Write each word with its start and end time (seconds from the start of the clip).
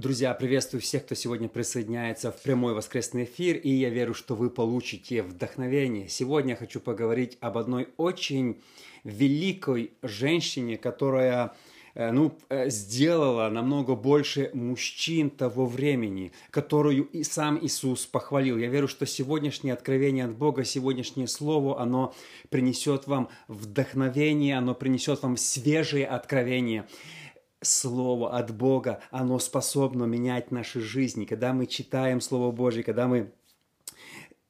Друзья, 0.00 0.32
приветствую 0.32 0.80
всех, 0.80 1.04
кто 1.04 1.14
сегодня 1.14 1.46
присоединяется 1.46 2.32
в 2.32 2.40
прямой 2.40 2.72
воскресный 2.72 3.24
эфир, 3.24 3.58
и 3.58 3.68
я 3.68 3.90
верю, 3.90 4.14
что 4.14 4.34
вы 4.34 4.48
получите 4.48 5.22
вдохновение. 5.22 6.08
Сегодня 6.08 6.52
я 6.52 6.56
хочу 6.56 6.80
поговорить 6.80 7.36
об 7.42 7.58
одной 7.58 7.88
очень 7.98 8.56
великой 9.04 9.92
женщине, 10.00 10.78
которая 10.78 11.52
э, 11.94 12.12
ну, 12.12 12.34
э, 12.48 12.70
сделала 12.70 13.50
намного 13.50 13.94
больше 13.94 14.50
мужчин 14.54 15.28
того 15.28 15.66
времени, 15.66 16.32
которую 16.48 17.04
и 17.04 17.22
сам 17.22 17.58
Иисус 17.60 18.06
похвалил. 18.06 18.56
Я 18.56 18.68
верю, 18.68 18.88
что 18.88 19.04
сегодняшнее 19.04 19.74
откровение 19.74 20.24
от 20.24 20.34
Бога, 20.34 20.64
сегодняшнее 20.64 21.28
слово, 21.28 21.78
оно 21.78 22.14
принесет 22.48 23.06
вам 23.06 23.28
вдохновение, 23.48 24.56
оно 24.56 24.74
принесет 24.74 25.22
вам 25.22 25.36
свежее 25.36 26.06
откровение. 26.06 26.86
Слово 27.62 28.36
от 28.38 28.56
Бога, 28.56 29.00
оно 29.10 29.38
способно 29.38 30.04
менять 30.04 30.50
наши 30.50 30.80
жизни. 30.80 31.26
Когда 31.26 31.52
мы 31.52 31.66
читаем 31.66 32.20
Слово 32.20 32.52
Божье, 32.52 32.82
когда 32.82 33.06
мы 33.06 33.32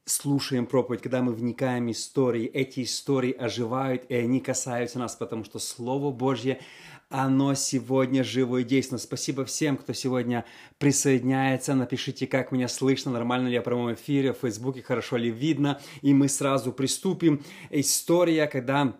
слушаем 0.04 0.66
проповедь, 0.66 1.02
когда 1.02 1.22
мы 1.22 1.32
вникаем 1.32 1.86
в 1.86 1.90
истории, 1.90 2.46
эти 2.46 2.82
истории 2.82 3.32
оживают, 3.32 4.04
и 4.08 4.14
они 4.14 4.40
касаются 4.40 4.98
нас, 4.98 5.16
потому 5.16 5.44
что 5.44 5.58
Слово 5.58 6.12
Божье, 6.12 6.60
оно 7.08 7.54
сегодня 7.54 8.22
живо 8.22 8.58
и 8.58 8.64
действенно. 8.64 8.98
Спасибо 8.98 9.44
всем, 9.44 9.76
кто 9.76 9.92
сегодня 9.92 10.44
присоединяется. 10.78 11.74
Напишите, 11.74 12.26
как 12.26 12.52
меня 12.52 12.68
слышно, 12.68 13.10
нормально 13.10 13.48
ли 13.48 13.54
я 13.54 13.60
в 13.60 13.64
прямом 13.64 13.94
эфире, 13.94 14.32
в 14.32 14.38
Фейсбуке, 14.38 14.82
хорошо 14.82 15.16
ли 15.16 15.30
видно. 15.30 15.80
И 16.02 16.14
мы 16.14 16.28
сразу 16.28 16.72
приступим. 16.72 17.42
История, 17.70 18.46
когда 18.46 18.94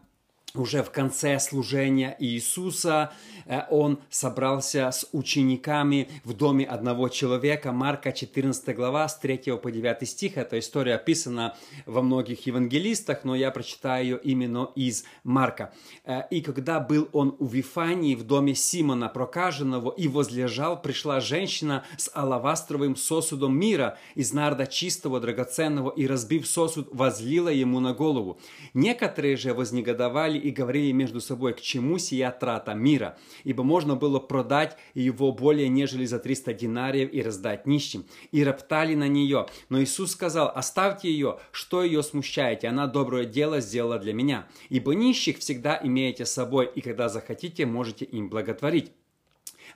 уже 0.55 0.83
в 0.83 0.91
конце 0.91 1.39
служения 1.39 2.17
Иисуса 2.19 3.13
э, 3.47 3.61
он 3.71 4.01
собрался 4.11 4.91
с 4.91 5.07
учениками 5.13 6.09
в 6.25 6.33
доме 6.33 6.65
одного 6.65 7.09
человека. 7.09 7.73
Марка 7.73 8.13
14 8.13 8.75
глава 8.75 9.09
с 9.09 9.19
3 9.19 9.59
по 9.63 9.71
9 9.71 10.09
стих. 10.09 10.37
Эта 10.37 10.59
история 10.59 10.97
описана 10.97 11.57
во 11.87 12.03
многих 12.03 12.47
евангелистах, 12.47 13.25
но 13.25 13.35
я 13.35 13.51
прочитаю 13.51 14.01
ее 14.01 14.21
именно 14.23 14.71
из 14.75 15.05
Марка. 15.25 15.73
Э, 16.05 16.23
«И 16.31 16.41
когда 16.41 16.81
был 16.81 17.09
он 17.13 17.37
у 17.39 17.47
Вифании 17.47 18.15
в 18.15 18.25
доме 18.25 18.55
Симона 18.55 19.09
прокаженного 19.09 19.91
и 19.91 20.09
возлежал, 20.09 20.81
пришла 20.81 21.21
женщина 21.21 21.85
с 21.97 22.11
алавастровым 22.13 22.97
сосудом 22.97 23.57
мира 23.57 23.99
из 24.15 24.33
нарда 24.33 24.67
чистого, 24.67 25.21
драгоценного, 25.21 25.91
и, 25.91 26.07
разбив 26.07 26.47
сосуд, 26.47 26.89
возлила 26.93 27.49
ему 27.49 27.81
на 27.81 27.95
голову. 27.95 28.39
Некоторые 28.75 29.37
же 29.37 29.55
вознегодовали 29.55 30.40
и 30.41 30.51
говорили 30.51 30.93
между 30.93 31.21
собой, 31.21 31.55
к 31.55 31.61
чему 31.61 31.99
сия 31.99 32.31
трата 32.31 32.75
мира, 32.75 33.19
ибо 33.45 33.63
можно 33.63 33.97
было 33.97 34.19
продать 34.19 34.77
его 34.95 35.33
более 35.33 35.69
нежели 35.69 36.05
за 36.05 36.19
300 36.19 36.55
динариев 36.55 37.13
и 37.13 37.23
раздать 37.23 37.67
нищим. 37.67 38.05
И 38.33 38.43
роптали 38.45 38.95
на 38.95 39.09
нее. 39.09 39.47
Но 39.69 39.83
Иисус 39.83 40.13
сказал, 40.13 40.51
оставьте 40.55 41.11
ее, 41.11 41.39
что 41.53 41.83
ее 41.83 42.03
смущаете, 42.03 42.69
она 42.69 42.87
доброе 42.87 43.25
дело 43.25 43.61
сделала 43.61 43.99
для 43.99 44.13
меня. 44.13 44.47
Ибо 44.69 44.95
нищих 44.95 45.39
всегда 45.39 45.79
имеете 45.83 46.25
с 46.25 46.33
собой, 46.33 46.71
и 46.75 46.81
когда 46.81 47.09
захотите, 47.09 47.67
можете 47.67 48.05
им 48.05 48.29
благотворить 48.29 48.93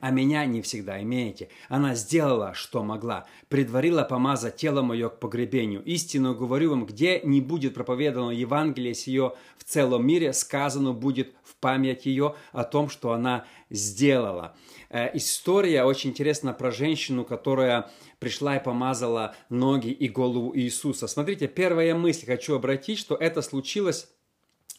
а 0.00 0.10
меня 0.10 0.44
не 0.46 0.62
всегда 0.62 1.02
имеете. 1.02 1.48
Она 1.68 1.94
сделала, 1.94 2.54
что 2.54 2.82
могла, 2.82 3.26
предварила 3.48 4.02
помазать 4.02 4.56
тело 4.56 4.82
мое 4.82 5.08
к 5.08 5.20
погребению. 5.20 5.82
Истину 5.84 6.34
говорю 6.34 6.70
вам, 6.70 6.86
где 6.86 7.20
не 7.20 7.40
будет 7.40 7.74
проповедано 7.74 8.30
Евангелие 8.30 8.94
с 8.94 9.06
ее 9.06 9.34
в 9.58 9.64
целом 9.64 10.06
мире, 10.06 10.32
сказано 10.32 10.92
будет 10.92 11.34
в 11.42 11.56
память 11.56 12.06
ее 12.06 12.34
о 12.52 12.64
том, 12.64 12.88
что 12.88 13.12
она 13.12 13.46
сделала. 13.70 14.56
Э, 14.90 15.10
история 15.14 15.84
очень 15.84 16.10
интересна 16.10 16.52
про 16.52 16.70
женщину, 16.70 17.24
которая 17.24 17.90
пришла 18.18 18.56
и 18.56 18.62
помазала 18.62 19.34
ноги 19.48 19.88
и 19.88 20.08
голову 20.08 20.56
Иисуса. 20.56 21.06
Смотрите, 21.06 21.48
первая 21.48 21.94
мысль 21.94 22.26
хочу 22.26 22.54
обратить, 22.54 22.98
что 22.98 23.14
это 23.14 23.42
случилось 23.42 24.08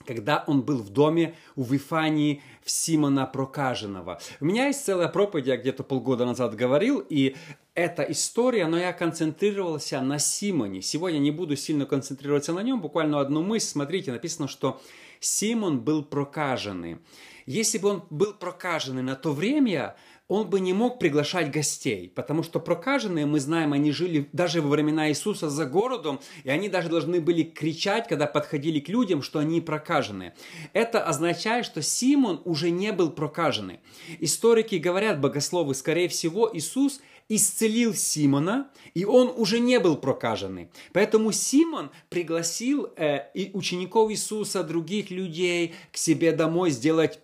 когда 0.05 0.43
он 0.47 0.61
был 0.61 0.77
в 0.77 0.89
доме 0.89 1.35
у 1.55 1.63
Вифании 1.63 2.41
в 2.63 2.71
Симона 2.71 3.25
Прокаженного. 3.25 4.19
У 4.39 4.45
меня 4.45 4.67
есть 4.67 4.85
целая 4.85 5.07
проповедь, 5.07 5.47
я 5.47 5.57
где-то 5.57 5.83
полгода 5.83 6.25
назад 6.25 6.55
говорил, 6.55 7.03
и 7.09 7.35
эта 7.73 8.03
история, 8.03 8.67
но 8.67 8.77
я 8.77 8.93
концентрировался 8.93 10.01
на 10.01 10.17
Симоне. 10.17 10.81
Сегодня 10.81 11.19
не 11.19 11.31
буду 11.31 11.55
сильно 11.55 11.85
концентрироваться 11.85 12.53
на 12.53 12.61
нем, 12.61 12.81
буквально 12.81 13.19
одну 13.19 13.43
мысль. 13.43 13.67
Смотрите, 13.67 14.11
написано, 14.11 14.47
что 14.47 14.81
Симон 15.19 15.81
был 15.81 16.03
прокаженный. 16.03 16.99
Если 17.45 17.77
бы 17.77 17.89
он 17.89 18.03
был 18.09 18.33
прокаженный 18.33 19.03
на 19.03 19.15
то 19.15 19.31
время, 19.31 19.95
он 20.27 20.49
бы 20.49 20.59
не 20.59 20.73
мог 20.73 20.97
приглашать 20.97 21.51
гостей, 21.51 22.11
потому 22.15 22.41
что 22.41 22.59
прокаженные, 22.59 23.25
мы 23.25 23.39
знаем, 23.39 23.73
они 23.73 23.91
жили 23.91 24.27
даже 24.33 24.61
во 24.61 24.69
времена 24.69 25.09
Иисуса 25.09 25.49
за 25.49 25.65
городом, 25.65 26.19
и 26.43 26.49
они 26.49 26.67
даже 26.67 26.89
должны 26.89 27.21
были 27.21 27.43
кричать, 27.43 28.07
когда 28.07 28.25
подходили 28.25 28.79
к 28.79 28.89
людям, 28.89 29.21
что 29.21 29.39
они 29.39 29.61
прокаженные. 29.61 30.33
Это 30.73 31.03
означает, 31.03 31.65
что 31.65 31.81
Симон 31.81 32.41
уже 32.43 32.71
не 32.71 32.91
был 32.91 33.11
прокаженный. 33.11 33.79
Историки 34.19 34.75
говорят, 34.75 35.21
богословы, 35.21 35.75
скорее 35.75 36.07
всего, 36.07 36.49
Иисус 36.51 37.01
исцелил 37.27 37.93
Симона, 37.93 38.69
и 38.93 39.05
он 39.05 39.33
уже 39.35 39.59
не 39.59 39.79
был 39.79 39.95
прокаженный. 39.95 40.69
Поэтому 40.93 41.31
Симон 41.31 41.89
пригласил 42.09 42.89
э, 42.97 43.31
и 43.33 43.49
учеников 43.53 44.11
Иисуса, 44.11 44.63
других 44.63 45.09
людей 45.09 45.73
к 45.91 45.97
себе 45.97 46.31
домой 46.31 46.69
сделать 46.69 47.19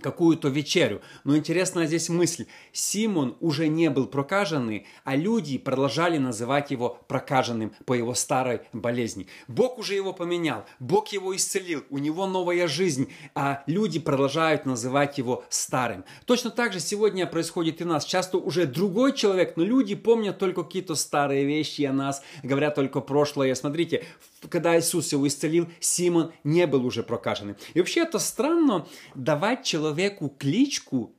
какую-то 0.00 0.48
вечерю. 0.48 1.02
Но 1.24 1.36
интересная 1.36 1.86
здесь 1.86 2.08
мысль. 2.08 2.46
Симон 2.72 3.36
уже 3.40 3.68
не 3.68 3.90
был 3.90 4.06
прокаженный, 4.06 4.86
а 5.04 5.16
люди 5.16 5.58
продолжали 5.58 6.18
называть 6.18 6.70
его 6.70 7.00
прокаженным 7.08 7.72
по 7.84 7.94
его 7.94 8.14
старой 8.14 8.62
болезни. 8.72 9.26
Бог 9.48 9.78
уже 9.78 9.94
его 9.94 10.12
поменял, 10.12 10.64
Бог 10.78 11.08
его 11.08 11.34
исцелил, 11.34 11.84
у 11.90 11.98
него 11.98 12.26
новая 12.26 12.68
жизнь, 12.68 13.12
а 13.34 13.62
люди 13.66 13.98
продолжают 13.98 14.66
называть 14.66 15.18
его 15.18 15.44
старым. 15.48 16.04
Точно 16.24 16.50
так 16.50 16.72
же 16.72 16.80
сегодня 16.80 17.26
происходит 17.26 17.80
и 17.80 17.84
нас. 17.84 18.04
Часто 18.04 18.38
уже 18.38 18.66
другой 18.66 19.12
человек, 19.12 19.56
но 19.56 19.64
люди 19.64 19.94
помнят 19.94 20.38
только 20.38 20.62
какие-то 20.62 20.94
старые 20.94 21.44
вещи 21.44 21.82
о 21.82 21.92
нас, 21.92 22.22
говорят 22.42 22.74
только 22.74 23.00
прошлое. 23.00 23.54
Смотрите, 23.54 24.04
когда 24.50 24.78
Иисус 24.78 25.12
его 25.12 25.26
исцелил, 25.26 25.68
Симон 25.80 26.32
не 26.44 26.66
был 26.66 26.84
уже 26.84 27.02
прокаженным. 27.02 27.56
И 27.74 27.78
вообще 27.78 28.00
это 28.00 28.18
странно 28.18 28.86
давать 29.14 29.64
человеку 29.64 30.28
кличку 30.28 31.14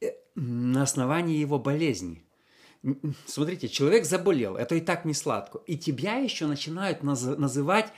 э, 0.00 0.10
на 0.34 0.82
основании 0.82 1.38
его 1.38 1.58
болезни. 1.58 2.24
Смотрите, 3.26 3.68
человек 3.68 4.04
заболел, 4.04 4.56
это 4.56 4.74
и 4.74 4.80
так 4.80 5.04
не 5.04 5.14
сладко. 5.14 5.60
И 5.66 5.76
тебя 5.76 6.14
еще 6.14 6.46
начинают 6.46 7.02
наз- 7.02 7.36
называть 7.36 7.92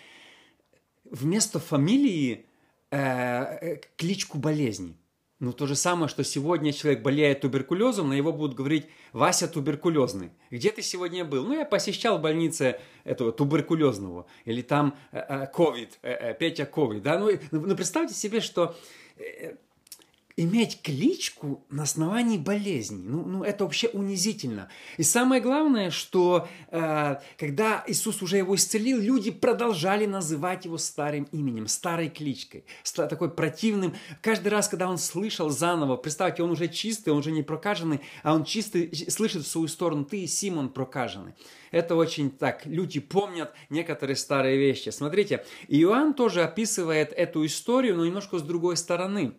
вместо 1.05 1.61
фамилии 1.61 2.47
э, 2.91 2.97
э 2.99 3.81
кличку 3.97 4.39
болезни. 4.39 4.97
Ну, 5.43 5.53
то 5.53 5.67
же 5.67 5.75
самое, 5.75 6.07
что 6.07 6.23
сегодня 6.23 6.73
человек 6.73 7.03
болеет 7.03 7.41
туберкулезом, 7.41 8.11
на 8.11 8.13
его 8.13 8.33
будут 8.33 8.57
говорить 8.57 8.87
«Вася 9.13 9.49
туберкулезный». 9.49 10.31
Где 10.53 10.71
ты 10.71 10.83
сегодня 10.83 11.25
был? 11.25 11.45
Ну, 11.45 11.55
я 11.55 11.65
посещал 11.65 12.21
больнице 12.21 12.79
этого 13.03 13.33
туберкулезного. 13.33 14.27
Или 14.45 14.63
там 14.63 14.97
ковид, 15.53 15.99
э, 16.03 16.13
э, 16.13 16.31
э, 16.31 16.35
Петя 16.39 16.65
ковид. 16.65 17.03
Да? 17.03 17.19
Ну, 17.19 17.33
ну, 17.51 17.75
представьте 17.75 18.15
себе, 18.15 18.41
что 18.41 18.77
иметь 20.37 20.81
кличку 20.83 21.65
на 21.71 21.83
основании 21.83 22.39
болезни. 22.39 23.03
Ну, 23.05 23.25
ну 23.25 23.45
это 23.45 23.65
вообще 23.65 23.89
унизительно. 23.89 24.69
И 24.97 25.03
самое 25.03 25.41
главное, 25.41 25.91
что 25.91 26.49
э, 26.69 27.17
когда 27.39 27.85
Иисус 27.87 28.23
уже 28.23 28.39
его 28.39 28.55
исцелил, 28.55 28.99
люди 28.99 29.31
продолжали 29.31 30.07
называть 30.07 30.65
его 30.65 30.79
старым 30.79 31.25
именем, 31.33 31.67
старой 31.67 32.09
кличкой, 32.09 32.65
такой 32.95 33.31
противным. 33.31 33.95
Каждый 34.21 34.49
раз, 34.49 34.69
когда 34.69 34.89
он 34.89 34.99
слышал 34.99 35.51
заново, 35.51 35.97
представьте, 35.97 36.43
он 36.43 36.51
уже 36.51 36.69
чистый, 36.69 37.11
он 37.11 37.19
уже 37.19 37.33
не 37.33 37.43
прокаженный, 37.43 38.01
а 38.23 38.35
он 38.35 38.45
чистый, 38.45 38.91
слышит 39.11 39.43
в 39.43 39.49
свою 39.49 39.69
сторону, 39.69 40.05
ты, 40.05 40.27
Симон, 40.27 40.71
прокаженный. 40.71 41.35
Это 41.71 41.97
очень 41.97 42.31
так, 42.31 42.67
люди 42.67 43.01
помнят 43.01 43.53
некоторые 43.71 44.17
старые 44.17 44.59
вещи. 44.59 44.91
Смотрите, 44.91 45.45
Иоанн 45.69 46.15
тоже 46.15 46.43
описывает 46.43 47.13
эту 47.13 47.45
историю, 47.47 47.97
но 47.97 48.05
немножко 48.05 48.39
с 48.39 48.43
другой 48.43 48.77
стороны. 48.77 49.35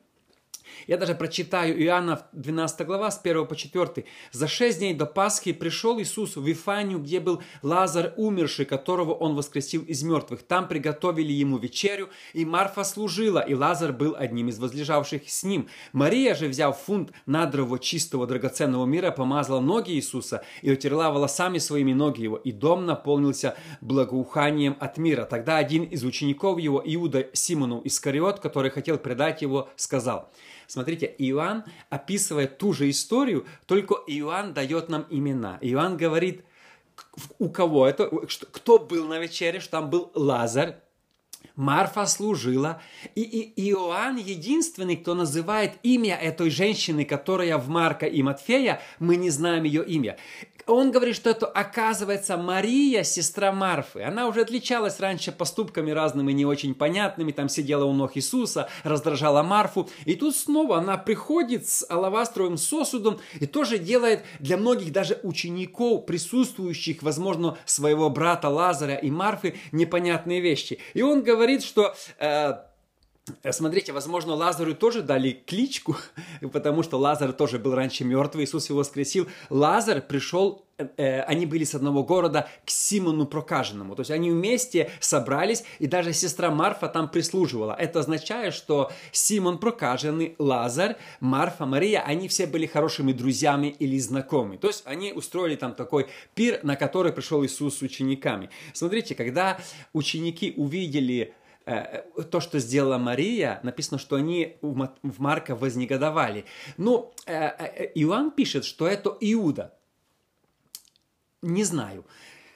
Я 0.88 0.98
даже 0.98 1.16
прочитаю 1.16 1.82
Иоанна 1.82 2.26
12 2.34 2.86
глава 2.86 3.12
с 3.12 3.20
1 3.24 3.46
по 3.46 3.56
4. 3.56 4.06
«За 4.32 4.48
шесть 4.48 4.80
дней 4.80 4.94
до 4.94 5.06
Пасхи 5.06 5.54
пришел 5.54 6.00
Иисус 6.00 6.36
в 6.36 6.46
Вифанию, 6.46 7.00
где 7.00 7.20
был 7.20 7.42
Лазар 7.62 8.14
умерший, 8.18 8.66
которого 8.66 9.14
он 9.14 9.36
воскресил 9.36 9.84
из 9.84 10.04
мертвых. 10.04 10.44
Там 10.44 10.68
приготовили 10.68 11.32
ему 11.32 11.58
вечерю, 11.58 12.10
и 12.34 12.46
Марфа 12.46 12.84
служила, 12.84 13.40
и 13.40 13.54
Лазар 13.54 13.94
был 13.94 14.16
одним 14.18 14.50
из 14.50 14.60
возлежавших 14.60 15.30
с 15.30 15.44
ним. 15.44 15.68
Мария 15.92 16.36
же, 16.36 16.48
взяв 16.48 16.80
фунт 16.80 17.12
надрового 17.26 17.80
чистого 17.80 18.28
драгоценного 18.28 18.86
мира, 18.86 19.12
помазала 19.12 19.60
ноги 19.60 19.92
Иисуса 19.92 20.44
и 20.62 20.72
утерла 20.72 21.12
волосами 21.12 21.58
своими 21.58 21.94
ноги 21.94 22.22
его, 22.22 22.38
и 22.38 22.52
дом 22.52 22.86
наполнился 22.86 23.56
благоуханием 23.82 24.76
от 24.80 24.98
мира. 24.98 25.26
Тогда 25.26 25.58
один 25.58 25.84
из 25.84 26.04
учеников 26.04 26.60
его, 26.60 26.82
Иуда 26.86 27.28
Симону 27.34 27.82
Искариот, 27.84 28.40
который 28.40 28.72
хотел 28.72 28.98
предать 28.98 29.42
его, 29.42 29.70
сказал– 29.76 30.30
Смотрите, 30.74 31.06
Иоанн 31.20 31.66
описывает 31.92 32.58
ту 32.58 32.74
же 32.74 32.90
историю, 32.90 33.46
только 33.68 33.94
Иоанн 34.08 34.56
дает 34.56 34.90
нам 34.90 35.06
имена. 35.12 35.60
Иоанн 35.62 35.98
говорит, 35.98 36.44
у 37.38 37.50
кого 37.50 37.88
это, 37.88 38.10
кто 38.52 38.80
был 38.80 39.08
на 39.08 39.20
вечере, 39.20 39.60
что 39.60 39.70
там 39.70 39.92
был 39.92 40.12
Лазарь, 40.16 40.78
Марфа 41.56 42.08
служила, 42.08 42.82
и, 43.14 43.22
и 43.22 43.70
Иоанн 43.70 44.16
единственный, 44.16 44.98
кто 44.98 45.14
называет 45.14 45.74
имя 45.84 46.16
этой 46.16 46.50
женщины, 46.50 47.06
которая 47.06 47.60
в 47.60 47.70
Марка 47.70 48.08
и 48.08 48.24
Матфея, 48.24 48.82
мы 48.98 49.16
не 49.18 49.30
знаем 49.30 49.66
ее 49.66 49.86
имя 49.86 50.18
он 50.68 50.92
говорит, 50.92 51.16
что 51.16 51.30
это 51.30 51.46
оказывается 51.46 52.38
Мария, 52.38 53.04
сестра 53.04 53.52
Марфы. 53.52 54.02
Она 54.02 54.28
уже 54.28 54.42
отличалась 54.42 55.00
раньше 55.00 55.32
поступками 55.32 55.92
разными 55.92 56.32
не 56.32 56.46
очень 56.46 56.74
понятными, 56.74 57.32
там 57.32 57.50
сидела 57.50 57.86
у 57.86 57.94
ног 57.94 58.12
Иисуса, 58.16 58.70
раздражала 58.84 59.44
Марфу. 59.44 59.90
И 60.06 60.16
тут 60.16 60.36
снова 60.36 60.78
она 60.78 60.98
приходит 60.98 61.68
с 61.68 61.86
алавастровым 61.90 62.58
сосудом 62.58 63.20
и 63.40 63.46
тоже 63.46 63.78
делает 63.78 64.24
для 64.40 64.58
многих 64.58 64.92
даже 64.92 65.20
учеников, 65.24 66.06
присутствующих, 66.06 67.04
возможно, 67.04 67.58
своего 67.66 68.10
брата 68.10 68.50
Лазаря 68.50 68.96
и 68.96 69.12
Марфы, 69.12 69.56
непонятные 69.72 70.42
вещи. 70.42 70.80
И 70.94 71.02
он 71.02 71.24
говорит, 71.24 71.64
что... 71.64 71.96
Э, 72.20 72.56
смотрите, 73.52 73.94
возможно, 73.94 74.34
Лазарю 74.34 74.76
тоже 74.76 75.02
дали 75.02 75.32
кличку, 75.46 75.96
потому 76.52 76.84
что 76.84 76.98
Лазар 76.98 77.32
тоже 77.32 77.60
был 77.60 77.74
раньше 77.74 78.04
мертвый, 78.04 78.46
Иисус 78.46 78.70
его 78.70 78.80
воскресил. 78.80 79.28
Лазар 79.50 80.02
пришел, 80.02 80.66
э, 80.78 80.88
э, 80.98 81.22
они 81.22 81.46
были 81.46 81.64
с 81.64 81.74
одного 81.74 82.04
города 82.04 82.50
к 82.66 82.70
Симону 82.70 83.26
Прокаженному. 83.26 83.96
То 83.96 84.02
есть 84.02 84.12
они 84.12 84.30
вместе 84.30 84.92
собрались, 85.00 85.64
и 85.80 85.88
даже 85.88 86.12
сестра 86.12 86.52
Марфа 86.52 86.90
там 86.90 87.10
прислуживала. 87.10 87.74
Это 87.80 88.00
означает, 88.00 88.54
что 88.54 88.92
Симон 89.14 89.58
Прокаженный, 89.58 90.36
Лазарь, 90.38 90.98
Марфа, 91.22 91.66
Мария, 91.66 92.02
они 92.02 92.28
все 92.28 92.46
были 92.46 92.66
хорошими 92.66 93.14
друзьями 93.14 93.74
или 93.80 93.98
знакомыми. 94.00 94.58
То 94.58 94.68
есть 94.68 94.84
они 94.86 95.14
устроили 95.14 95.56
там 95.56 95.76
такой 95.76 96.08
пир, 96.36 96.60
на 96.64 96.76
который 96.76 97.14
пришел 97.14 97.46
Иисус 97.46 97.78
с 97.78 97.82
учениками. 97.82 98.50
Смотрите, 98.74 99.16
когда 99.16 99.58
ученики 99.94 100.54
увидели 100.58 101.34
Э, 101.43 101.43
то, 101.66 102.40
что 102.40 102.60
сделала 102.60 102.98
Мария, 102.98 103.60
написано, 103.64 103.98
что 103.98 104.16
они 104.16 104.58
в 104.62 105.20
Марка 105.20 105.56
вознегодовали. 105.56 106.46
Но 106.78 106.84
ну, 106.86 107.14
э, 107.26 107.34
э, 107.34 107.92
Иоанн 107.96 108.32
пишет, 108.32 108.66
что 108.66 108.88
это 108.88 109.16
Иуда. 109.22 109.74
Не 111.42 111.64
знаю. 111.64 112.06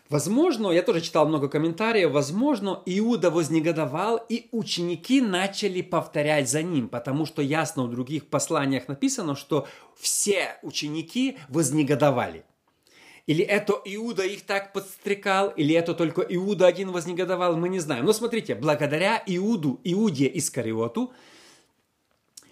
Возможно, 0.10 0.72
я 0.72 0.84
тоже 0.84 1.02
читал 1.02 1.28
много 1.28 1.50
комментариев, 1.50 2.12
возможно, 2.12 2.82
Иуда 2.86 3.30
вознегодовал, 3.30 4.18
и 4.30 4.48
ученики 4.54 5.20
начали 5.20 5.82
повторять 5.82 6.50
за 6.50 6.64
ним, 6.64 6.88
потому 6.88 7.26
что 7.26 7.42
ясно 7.42 7.84
в 7.84 7.92
других 7.92 8.28
посланиях 8.28 8.88
написано, 8.88 9.36
что 9.36 9.68
все 9.98 10.58
ученики 10.62 11.38
вознегодовали. 11.50 12.46
Или 13.28 13.44
это 13.44 13.74
Иуда 13.84 14.26
их 14.26 14.46
так 14.46 14.72
подстрекал, 14.72 15.50
или 15.50 15.76
это 15.76 15.94
только 15.94 16.22
Иуда 16.22 16.66
один 16.66 16.92
вознегодовал, 16.92 17.58
мы 17.58 17.68
не 17.68 17.80
знаем. 17.80 18.06
Но 18.06 18.14
смотрите, 18.14 18.56
благодаря 18.56 19.22
Иуду, 19.26 19.82
Иуде 19.84 20.32
Искариоту, 20.34 21.12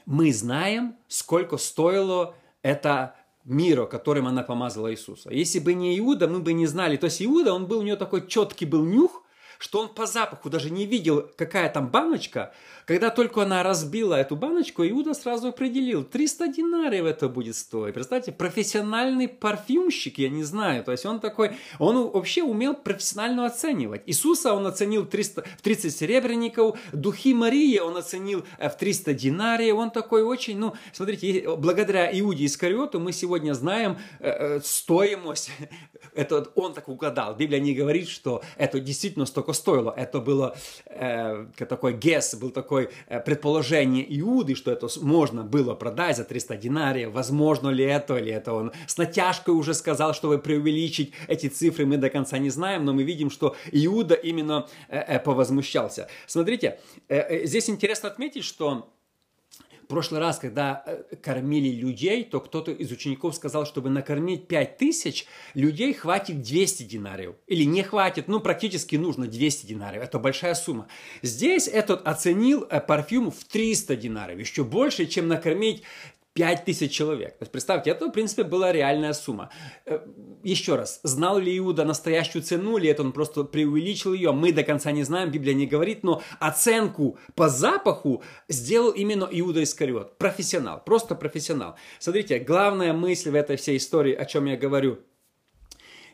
мы 0.05 0.33
знаем, 0.33 0.97
сколько 1.07 1.57
стоило 1.57 2.35
это 2.61 3.15
мира, 3.45 3.85
которым 3.85 4.27
она 4.27 4.43
помазала 4.43 4.91
Иисуса. 4.91 5.31
Если 5.31 5.59
бы 5.59 5.73
не 5.73 5.97
Иуда, 5.99 6.27
мы 6.27 6.41
бы 6.41 6.51
не 6.51 6.67
знали. 6.67 6.97
То 6.97 7.05
есть 7.05 7.21
Иуда, 7.21 7.53
он 7.53 7.67
был, 7.67 7.79
у 7.79 7.83
него 7.83 7.95
такой 7.95 8.27
четкий 8.27 8.65
был 8.65 8.83
нюх, 8.83 9.23
что 9.57 9.79
он 9.79 9.89
по 9.89 10.05
запаху 10.05 10.49
даже 10.49 10.69
не 10.69 10.85
видел, 10.85 11.29
какая 11.37 11.69
там 11.69 11.89
баночка. 11.89 12.53
Когда 12.85 13.09
только 13.09 13.41
она 13.41 13.63
разбила 13.63 14.13
эту 14.13 14.35
баночку, 14.35 14.83
Иуда 14.87 15.15
сразу 15.15 15.47
определил, 15.47 16.03
300 16.03 16.49
динариев 16.49 17.05
это 17.05 17.29
будет 17.29 17.55
стоить. 17.55 17.95
Представьте, 17.95 18.31
профессиональный 18.31 19.27
парфюмщик, 19.27 20.19
я 20.19 20.29
не 20.29 20.43
знаю. 20.43 20.83
То 20.83 20.91
есть 20.91 21.05
он 21.05 21.19
такой, 21.19 21.57
он 21.79 22.09
вообще 22.11 22.43
умел 22.43 22.75
профессионально 22.75 23.47
оценивать. 23.47 24.03
Иисуса 24.05 24.53
он 24.53 24.67
оценил 24.67 25.05
300, 25.05 25.43
в 25.57 25.61
30 25.61 25.95
серебряников, 25.95 26.77
духи 26.93 27.33
Марии 27.33 27.79
он 27.79 27.97
оценил 27.97 28.45
э, 28.59 28.69
в 28.69 28.77
300 28.77 29.15
динариев. 29.15 29.75
Он 29.75 29.89
такой 29.89 30.21
очень, 30.21 30.57
ну, 30.59 30.73
смотрите, 30.93 31.55
благодаря 31.57 32.07
Иуде 32.19 32.45
Искариоту 32.45 32.99
мы 32.99 33.13
сегодня 33.13 33.53
знаем 33.53 33.97
э, 34.19 34.29
э, 34.29 34.61
стоимость. 34.63 35.49
Это 36.13 36.47
он 36.55 36.73
так 36.73 36.87
угадал. 36.87 37.35
Библия 37.35 37.59
не 37.59 37.73
говорит, 37.73 38.07
что 38.07 38.41
это 38.57 38.79
действительно 38.79 39.25
столько 39.45 39.53
стоило. 39.53 39.93
Это 39.95 40.19
было 40.19 40.55
э, 40.87 41.45
такой 41.57 41.93
гес, 41.93 42.35
был 42.35 42.51
такое 42.51 42.89
э, 43.07 43.19
предположение 43.19 44.05
Иуды, 44.19 44.55
что 44.55 44.71
это 44.71 44.87
можно 45.01 45.43
было 45.43 45.75
продать 45.75 46.17
за 46.17 46.23
300 46.23 46.57
динариев. 46.57 47.11
Возможно 47.11 47.69
ли 47.69 47.83
это, 47.83 48.17
или 48.17 48.31
это 48.31 48.53
он 48.53 48.71
с 48.87 48.97
натяжкой 48.97 49.53
уже 49.53 49.73
сказал, 49.73 50.13
чтобы 50.13 50.37
преувеличить 50.37 51.13
эти 51.27 51.47
цифры, 51.47 51.85
мы 51.85 51.97
до 51.97 52.09
конца 52.09 52.37
не 52.37 52.49
знаем, 52.49 52.85
но 52.85 52.93
мы 52.93 53.03
видим, 53.03 53.29
что 53.29 53.55
Иуда 53.71 54.15
именно 54.15 54.67
э, 54.89 54.99
э, 54.99 55.19
повозмущался. 55.19 56.07
Смотрите, 56.27 56.79
э, 57.09 57.17
э, 57.17 57.45
здесь 57.45 57.69
интересно 57.69 58.09
отметить, 58.09 58.43
что 58.43 58.94
в 59.85 59.87
прошлый 59.87 60.19
раз, 60.19 60.39
когда 60.39 60.83
э, 60.85 61.15
кормили 61.21 61.69
людей, 61.69 62.23
то 62.23 62.39
кто-то 62.39 62.71
из 62.71 62.91
учеников 62.91 63.35
сказал, 63.35 63.67
чтобы 63.67 63.91
накормить 63.91 64.47
5 64.47 64.77
тысяч 64.77 65.27
людей, 65.53 65.93
хватит 65.93 66.41
200 66.41 66.83
динариев. 66.83 67.35
Или 67.45 67.65
не 67.65 67.83
хватит, 67.83 68.27
ну 68.27 68.39
практически 68.39 68.95
нужно 68.95 69.27
200 69.27 69.67
динариев. 69.67 70.01
Это 70.01 70.17
большая 70.17 70.55
сумма. 70.55 70.87
Здесь 71.21 71.67
этот 71.67 72.07
оценил 72.07 72.65
э, 72.67 72.81
парфюм 72.81 73.29
в 73.29 73.43
300 73.43 73.95
динариев. 73.95 74.39
Еще 74.39 74.63
больше, 74.63 75.05
чем 75.05 75.27
накормить 75.27 75.83
5 76.33 76.65
тысяч 76.65 76.91
человек. 76.91 77.37
То 77.37 77.43
есть, 77.43 77.51
представьте, 77.51 77.91
это, 77.91 78.07
в 78.07 78.11
принципе, 78.11 78.43
была 78.43 78.71
реальная 78.73 79.13
сумма. 79.13 79.51
Еще 80.45 80.75
раз, 80.75 80.99
знал 81.01 81.39
ли 81.39 81.57
Иуда 81.57 81.85
настоящую 81.85 82.43
цену, 82.43 82.77
или 82.77 82.87
это 82.87 83.01
он 83.01 83.13
просто 83.13 83.45
преувеличил 83.45 84.13
ее, 84.13 84.31
мы 84.31 84.53
до 84.53 84.61
конца 84.61 84.91
не 84.91 85.01
знаем, 85.01 85.31
Библия 85.31 85.55
не 85.55 85.65
говорит, 85.65 86.03
но 86.03 86.21
оценку 86.39 87.17
по 87.33 87.49
запаху 87.49 88.21
сделал 88.47 88.91
именно 88.91 89.27
Иуда 89.31 89.63
Искариот. 89.63 90.19
Профессионал, 90.19 90.83
просто 90.85 91.15
профессионал. 91.15 91.77
Смотрите, 91.97 92.37
главная 92.37 92.93
мысль 92.93 93.31
в 93.31 93.33
этой 93.33 93.55
всей 93.55 93.77
истории, 93.77 94.13
о 94.13 94.23
чем 94.25 94.45
я 94.45 94.55
говорю. 94.55 94.99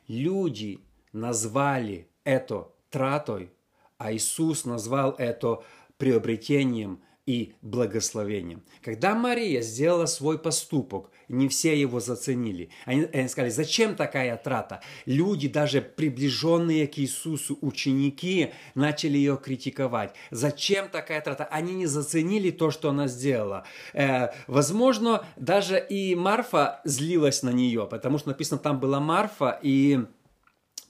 Люди 0.07 0.79
назвали 1.11 2.07
это 2.23 2.69
тратой, 2.89 3.51
а 3.97 4.13
Иисус 4.13 4.63
назвал 4.63 5.13
это 5.17 5.61
приобретением– 5.97 7.01
и 7.25 7.53
благословением. 7.61 8.63
Когда 8.81 9.13
Мария 9.13 9.61
сделала 9.61 10.07
свой 10.07 10.39
поступок, 10.39 11.11
не 11.27 11.47
все 11.47 11.79
его 11.79 11.99
заценили. 11.99 12.69
Они, 12.85 13.07
они 13.13 13.27
сказали, 13.27 13.51
зачем 13.51 13.95
такая 13.95 14.35
трата? 14.37 14.81
Люди, 15.05 15.47
даже 15.47 15.81
приближенные 15.81 16.87
к 16.87 16.97
Иисусу, 16.97 17.57
ученики, 17.61 18.51
начали 18.75 19.17
ее 19.17 19.37
критиковать. 19.37 20.15
Зачем 20.31 20.89
такая 20.89 21.21
трата? 21.21 21.45
Они 21.45 21.73
не 21.73 21.85
заценили 21.85 22.51
то, 22.51 22.71
что 22.71 22.89
она 22.89 23.07
сделала. 23.07 23.65
Э, 23.93 24.29
возможно, 24.47 25.25
даже 25.37 25.79
и 25.79 26.15
Марфа 26.15 26.81
злилась 26.83 27.43
на 27.43 27.51
нее, 27.51 27.87
потому 27.89 28.17
что 28.17 28.29
написано, 28.29 28.59
там 28.59 28.79
была 28.79 28.99
Марфа, 28.99 29.59
и 29.61 30.05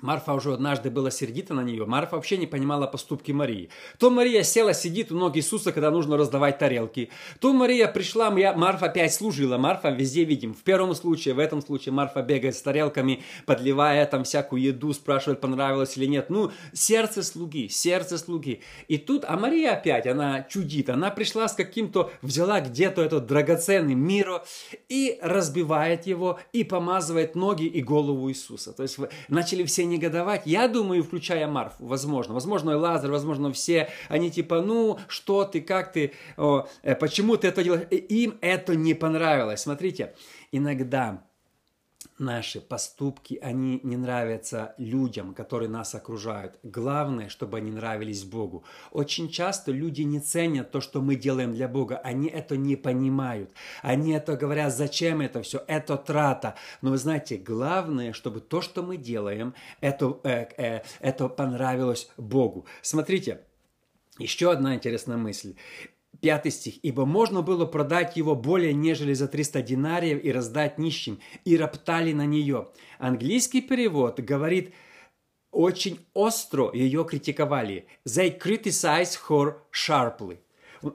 Марфа 0.01 0.33
уже 0.33 0.53
однажды 0.53 0.89
была 0.89 1.11
сердита 1.11 1.53
на 1.53 1.61
нее. 1.61 1.85
Марфа 1.85 2.15
вообще 2.15 2.37
не 2.37 2.47
понимала 2.47 2.87
поступки 2.87 3.31
Марии. 3.31 3.69
То 3.99 4.09
Мария 4.09 4.43
села, 4.43 4.73
сидит 4.73 5.11
у 5.11 5.15
ног 5.15 5.37
Иисуса, 5.37 5.71
когда 5.71 5.91
нужно 5.91 6.17
раздавать 6.17 6.57
тарелки. 6.57 7.09
То 7.39 7.53
Мария 7.53 7.87
пришла, 7.87 8.31
Марфа 8.31 8.87
опять 8.87 9.13
служила. 9.13 9.57
Марфа 9.57 9.89
везде 9.89 10.23
видим. 10.23 10.53
В 10.53 10.63
первом 10.63 10.95
случае, 10.95 11.33
в 11.33 11.39
этом 11.39 11.61
случае 11.61 11.93
Марфа 11.93 12.21
бегает 12.21 12.55
с 12.55 12.61
тарелками, 12.61 13.23
подливая 13.45 14.05
там 14.05 14.23
всякую 14.23 14.61
еду, 14.61 14.93
спрашивает, 14.93 15.41
понравилось 15.41 15.97
или 15.97 16.05
нет. 16.05 16.29
Ну, 16.29 16.51
сердце 16.73 17.23
слуги, 17.23 17.67
сердце 17.67 18.17
слуги. 18.17 18.61
И 18.87 18.97
тут, 18.97 19.23
а 19.27 19.37
Мария 19.37 19.73
опять, 19.73 20.07
она 20.07 20.43
чудит. 20.43 20.89
Она 20.89 21.11
пришла 21.11 21.47
с 21.47 21.53
каким-то, 21.53 22.11
взяла 22.21 22.61
где-то 22.61 23.01
этот 23.01 23.27
драгоценный 23.27 23.95
миро 23.95 24.43
и 24.89 25.19
разбивает 25.21 26.07
его, 26.07 26.39
и 26.53 26.63
помазывает 26.63 27.35
ноги 27.35 27.65
и 27.65 27.81
голову 27.81 28.29
Иисуса. 28.29 28.73
То 28.73 28.83
есть 28.83 28.97
начали 29.27 29.63
все 29.63 29.85
негодовать. 29.91 30.43
Я 30.45 30.67
думаю, 30.67 31.03
включая 31.03 31.47
Марфу, 31.47 31.85
возможно. 31.85 32.33
Возможно, 32.33 32.71
и 32.71 32.75
Лазар, 32.75 33.11
возможно, 33.11 33.51
все. 33.51 33.89
Они 34.09 34.31
типа, 34.31 34.61
ну, 34.61 34.99
что 35.07 35.43
ты, 35.43 35.61
как 35.61 35.93
ты, 35.93 36.13
о, 36.37 36.67
э, 36.83 36.95
почему 36.95 37.37
ты 37.37 37.47
это 37.47 37.63
делаешь? 37.63 37.87
Им 37.91 38.37
это 38.41 38.75
не 38.75 38.93
понравилось. 38.93 39.61
Смотрите, 39.61 40.13
иногда 40.51 41.23
наши 42.21 42.61
поступки, 42.61 43.37
они 43.41 43.81
не 43.83 43.97
нравятся 43.97 44.73
людям, 44.77 45.33
которые 45.33 45.69
нас 45.69 45.93
окружают. 45.95 46.57
Главное, 46.63 47.27
чтобы 47.27 47.57
они 47.57 47.71
нравились 47.71 48.23
Богу. 48.23 48.63
Очень 48.91 49.29
часто 49.29 49.71
люди 49.71 50.03
не 50.03 50.19
ценят 50.19 50.71
то, 50.71 50.79
что 50.79 51.01
мы 51.01 51.15
делаем 51.15 51.53
для 51.53 51.67
Бога. 51.67 51.97
Они 51.97 52.29
это 52.29 52.55
не 52.55 52.75
понимают. 52.75 53.51
Они 53.81 54.13
это 54.13 54.37
говорят, 54.37 54.73
зачем 54.73 55.21
это 55.21 55.41
все? 55.41 55.63
Это 55.67 55.97
трата. 55.97 56.55
Но 56.81 56.91
вы 56.91 56.97
знаете, 56.97 57.37
главное, 57.37 58.13
чтобы 58.13 58.39
то, 58.39 58.61
что 58.61 58.83
мы 58.83 58.97
делаем, 58.97 59.53
это, 59.81 60.19
э, 60.23 60.47
э, 60.57 60.81
это 60.99 61.27
понравилось 61.27 62.09
Богу. 62.17 62.65
Смотрите, 62.81 63.41
еще 64.19 64.51
одна 64.51 64.75
интересная 64.75 65.17
мысль 65.17 65.55
Пятый 66.21 66.51
стих. 66.51 66.75
«Ибо 66.83 67.05
можно 67.05 67.41
было 67.41 67.65
продать 67.65 68.15
его 68.15 68.35
более 68.35 68.73
нежели 68.73 69.13
за 69.13 69.27
300 69.27 69.63
динариев 69.63 70.23
и 70.23 70.31
раздать 70.31 70.77
нищим, 70.77 71.19
и 71.45 71.57
роптали 71.57 72.13
на 72.13 72.27
нее». 72.27 72.69
Английский 72.99 73.61
перевод 73.61 74.19
говорит, 74.19 74.73
очень 75.51 75.99
остро 76.13 76.71
ее 76.73 77.03
критиковали. 77.05 77.87
They 78.07 78.39
criticized 78.39 79.17
her 79.27 79.55
sharply. 79.73 80.37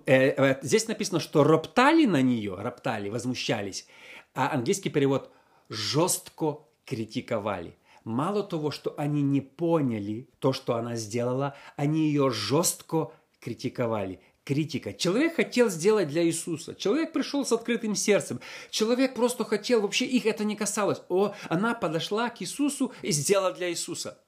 Э, 0.06 0.28
э, 0.30 0.58
здесь 0.62 0.86
написано, 0.86 1.18
что 1.18 1.42
роптали 1.42 2.06
на 2.06 2.22
нее, 2.22 2.54
роптали, 2.54 3.08
возмущались. 3.08 3.86
А 4.34 4.52
английский 4.52 4.90
перевод 4.90 5.30
жестко 5.68 6.60
критиковали. 6.84 7.76
Мало 8.04 8.44
того, 8.44 8.70
что 8.70 8.94
они 8.96 9.22
не 9.22 9.40
поняли 9.40 10.28
то, 10.38 10.52
что 10.52 10.76
она 10.76 10.94
сделала, 10.94 11.56
они 11.76 12.06
ее 12.06 12.30
жестко 12.30 13.10
критиковали 13.40 14.20
критика. 14.46 14.94
Человек 14.94 15.34
хотел 15.34 15.68
сделать 15.68 16.08
для 16.08 16.24
Иисуса. 16.24 16.74
Человек 16.76 17.12
пришел 17.12 17.44
с 17.44 17.52
открытым 17.52 17.96
сердцем. 17.96 18.40
Человек 18.70 19.14
просто 19.14 19.44
хотел, 19.44 19.82
вообще 19.82 20.06
их 20.06 20.24
это 20.24 20.44
не 20.44 20.54
касалось. 20.54 21.02
О, 21.08 21.34
она 21.48 21.74
подошла 21.74 22.30
к 22.30 22.40
Иисусу 22.40 22.92
и 23.02 23.10
сделала 23.10 23.52
для 23.52 23.68
Иисуса. 23.68 24.18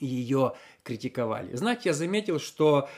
Ее 0.00 0.52
критиковали. 0.82 1.56
Знаете, 1.56 1.82
я 1.86 1.94
заметил, 1.94 2.38
что 2.38 2.90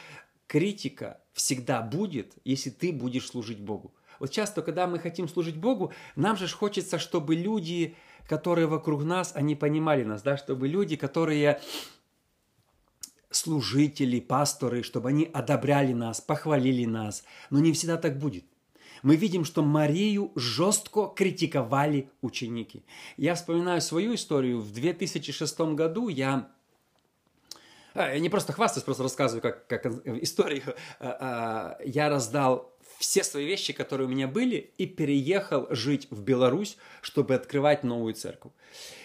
критика 0.49 1.21
всегда 1.33 1.83
будет, 1.83 2.35
если 2.45 2.71
ты 2.71 2.93
будешь 2.93 3.29
служить 3.29 3.61
Богу. 3.61 3.95
Вот 4.19 4.33
часто, 4.33 4.61
когда 4.61 4.89
мы 4.89 4.99
хотим 4.99 5.29
служить 5.29 5.57
Богу, 5.57 5.93
нам 6.17 6.37
же 6.37 6.49
хочется, 6.49 6.99
чтобы 6.99 7.37
люди, 7.37 7.95
которые 8.29 8.67
вокруг 8.67 9.05
нас, 9.05 9.33
они 9.37 9.55
понимали 9.55 10.03
нас, 10.03 10.23
да, 10.23 10.37
чтобы 10.37 10.67
люди, 10.67 10.97
которые 10.97 11.61
служители, 13.31 14.21
пасторы, 14.21 14.83
чтобы 14.83 15.11
они 15.11 15.31
одобряли 15.33 15.93
нас, 15.93 16.21
похвалили 16.21 16.85
нас. 16.85 17.25
Но 17.51 17.61
не 17.61 17.73
всегда 17.73 17.97
так 17.97 18.19
будет. 18.19 18.45
Мы 19.03 19.17
видим, 19.17 19.45
что 19.45 19.63
Марию 19.63 20.33
жестко 20.37 21.07
критиковали 21.07 22.11
ученики. 22.21 22.85
Я 23.17 23.35
вспоминаю 23.35 23.81
свою 23.81 24.15
историю. 24.15 24.61
В 24.61 24.73
2006 24.73 25.61
году 25.61 26.09
я 26.09 26.51
а, 27.95 28.13
я 28.13 28.21
не 28.21 28.29
просто 28.29 28.53
хвастаюсь, 28.53 28.85
просто 28.85 29.03
рассказываю 29.03 29.43
как, 29.43 29.67
как 29.67 29.87
историю. 30.23 30.75
А, 30.99 31.77
а, 31.79 31.85
я 31.85 32.09
раздал 32.09 32.73
все 32.99 33.25
свои 33.25 33.47
вещи, 33.47 33.73
которые 33.73 34.07
у 34.07 34.11
меня 34.11 34.29
были, 34.29 34.73
и 34.77 34.87
переехал 34.87 35.67
жить 35.71 36.07
в 36.11 36.23
Беларусь, 36.23 36.77
чтобы 37.01 37.35
открывать 37.35 37.83
новую 37.83 38.15
церковь. 38.15 38.53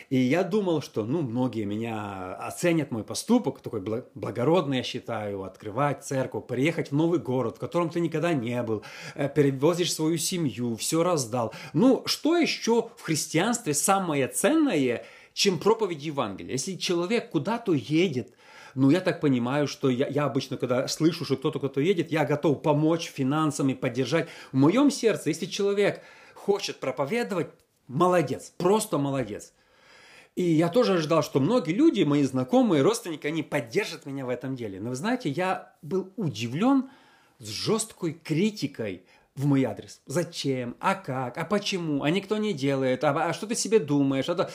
И 0.09 0.17
я 0.17 0.43
думал, 0.43 0.81
что, 0.81 1.03
ну, 1.03 1.21
многие 1.21 1.65
меня 1.65 2.35
оценят 2.35 2.91
мой 2.91 3.03
поступок, 3.03 3.61
такой 3.61 3.81
благородный, 4.13 4.77
я 4.77 4.83
считаю, 4.83 5.43
открывать 5.43 6.05
церковь, 6.05 6.45
приехать 6.47 6.91
в 6.91 6.95
новый 6.95 7.19
город, 7.19 7.57
в 7.57 7.59
котором 7.59 7.89
ты 7.89 7.99
никогда 7.99 8.33
не 8.33 8.61
был, 8.63 8.83
э, 9.15 9.29
перевозишь 9.29 9.93
свою 9.93 10.17
семью, 10.17 10.75
все 10.75 11.03
раздал. 11.03 11.53
Ну, 11.73 12.03
что 12.05 12.37
еще 12.37 12.89
в 12.97 13.01
христианстве 13.01 13.73
самое 13.73 14.27
ценное, 14.27 15.05
чем 15.33 15.59
проповедь 15.59 16.03
Евангелия? 16.03 16.53
Если 16.53 16.75
человек 16.75 17.31
куда-то 17.31 17.73
едет, 17.73 18.33
ну, 18.75 18.89
я 18.89 18.99
так 18.99 19.21
понимаю, 19.21 19.67
что 19.67 19.89
я, 19.89 20.07
я 20.07 20.25
обычно, 20.25 20.57
когда 20.57 20.87
слышу, 20.87 21.25
что 21.25 21.37
кто-то 21.37 21.59
кто-то 21.59 21.81
едет, 21.81 22.11
я 22.11 22.25
готов 22.25 22.61
помочь 22.61 23.09
финансами, 23.09 23.73
поддержать. 23.73 24.27
В 24.51 24.57
моем 24.57 24.91
сердце, 24.91 25.29
если 25.29 25.45
человек 25.45 26.01
хочет 26.33 26.79
проповедовать, 26.79 27.47
молодец, 27.87 28.53
просто 28.57 28.97
молодец. 28.97 29.53
И 30.35 30.43
я 30.43 30.67
тоже 30.69 30.95
ожидал, 30.95 31.23
что 31.23 31.39
многие 31.39 31.71
люди, 31.71 32.03
мои 32.03 32.23
знакомые, 32.23 32.81
родственники, 32.81 33.25
они 33.25 33.41
поддержат 33.41 34.05
меня 34.05 34.25
в 34.25 34.29
этом 34.29 34.55
деле. 34.55 34.81
Но 34.81 34.89
вы 34.89 34.95
знаете, 34.95 35.29
я 35.29 35.73
был 35.81 36.11
удивлен 36.17 36.89
с 37.39 37.47
жесткой 37.47 38.13
критикой 38.13 39.03
в 39.35 39.45
мой 39.45 39.63
адрес. 39.63 40.01
Зачем? 40.05 40.75
А 40.79 40.95
как? 40.95 41.37
А 41.37 41.45
почему? 41.45 42.03
А 42.03 42.09
никто 42.09 42.37
не 42.37 42.53
делает? 42.53 43.03
А, 43.03 43.29
а 43.29 43.33
что 43.33 43.47
ты 43.47 43.55
себе 43.55 43.79
думаешь? 43.79 44.27
А 44.27 44.35
то 44.35 44.51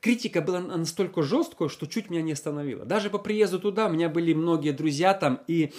критика 0.00 0.40
была 0.40 0.60
настолько 0.60 1.22
жесткая, 1.22 1.68
что 1.68 1.86
чуть 1.86 2.10
меня 2.10 2.22
не 2.22 2.32
остановила. 2.32 2.84
Даже 2.84 3.10
по 3.10 3.18
приезду 3.18 3.60
туда 3.60 3.86
у 3.86 3.90
меня 3.90 4.08
были 4.08 4.32
многие 4.32 4.72
друзья 4.72 5.14
там, 5.14 5.40
и 5.46 5.72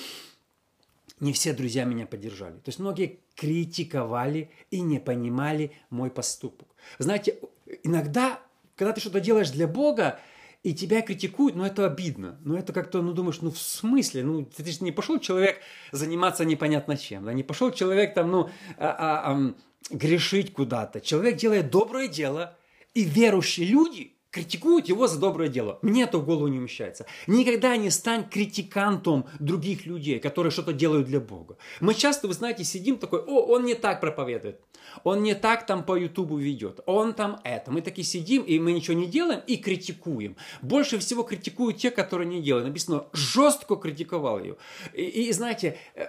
не 1.20 1.34
все 1.34 1.54
друзья 1.54 1.84
меня 1.84 2.06
поддержали. 2.06 2.56
То 2.56 2.70
есть 2.70 2.80
многие 2.80 3.20
критиковали 3.36 4.50
и 4.70 4.82
не 4.82 5.00
понимали 5.00 5.72
мой 5.90 6.10
поступок. 6.10 6.68
Знаете, 6.98 7.40
иногда, 7.84 8.40
когда 8.76 8.94
ты 8.94 9.02
что-то 9.02 9.20
делаешь 9.20 9.50
для 9.50 9.68
Бога, 9.68 10.20
и 10.64 10.76
тебя 10.76 11.02
критикуют, 11.02 11.56
ну 11.56 11.66
это 11.66 11.86
обидно. 11.86 12.38
Ну 12.44 12.56
это 12.56 12.72
как-то, 12.72 13.02
ну 13.02 13.14
думаешь, 13.14 13.42
ну 13.42 13.50
в 13.52 13.58
смысле? 13.58 14.24
Ну 14.24 14.46
ты, 14.46 14.64
же 14.72 14.84
не 14.84 14.92
пошел 14.92 15.20
человек 15.20 15.58
заниматься 15.92 16.46
непонятно 16.46 16.98
чем, 16.98 17.26
да? 17.26 17.34
Не 17.34 17.44
пошел 17.44 17.72
человек 17.72 18.14
там, 18.14 18.30
ну, 18.30 18.50
а, 18.78 18.88
а, 18.88 19.32
а, 19.32 19.54
грешить 19.90 20.54
куда-то. 20.54 21.02
Человек 21.02 21.38
делает 21.38 21.72
доброе 21.72 22.08
дело, 22.08 22.56
и 22.94 23.04
верующие 23.04 23.68
люди 23.68 24.16
критикуют 24.32 24.88
его 24.88 25.08
за 25.08 25.20
доброе 25.20 25.50
дело. 25.50 25.78
Мне 25.82 26.04
это 26.04 26.18
в 26.18 26.26
голову 26.26 26.48
не 26.48 26.58
умещается. 26.58 27.06
Никогда 27.28 27.76
не 27.76 27.90
стань 27.90 28.28
критикантом 28.28 29.28
других 29.40 29.86
людей, 29.86 30.20
которые 30.20 30.52
что-то 30.52 30.74
делают 30.74 31.08
для 31.08 31.20
Бога. 31.20 31.58
Мы 31.82 31.94
часто, 31.94 32.28
вы 32.28 32.34
знаете, 32.34 32.64
сидим 32.64 32.98
такой, 32.98 33.20
о, 33.20 33.42
он 33.46 33.66
не 33.66 33.76
так 33.76 34.00
проповедует, 34.00 34.62
он 35.04 35.22
не 35.22 35.36
так 35.36 35.66
там 35.66 35.84
по 35.84 35.98
Ютубу 35.98 36.38
ведет, 36.38 36.80
он 36.86 37.14
там 37.14 37.42
это. 37.44 37.72
Мы 37.72 37.82
такие 37.82 38.06
сидим, 38.06 38.44
и 38.44 38.58
мы 38.58 38.72
ничего 38.72 38.96
не 38.96 39.08
делаем, 39.08 39.42
и 39.46 39.58
критикуем. 39.58 40.38
Больше 40.62 40.98
всего 40.98 41.24
критикуют 41.24 41.78
те, 41.78 41.92
которые 41.92 42.28
не 42.28 42.42
делают. 42.42 42.68
Написано, 42.68 43.06
жестко 43.12 43.76
критиковал 43.76 44.40
ее. 44.40 44.56
И, 44.94 45.04
и 45.04 45.32
знаете, 45.34 45.78
э, 45.96 46.08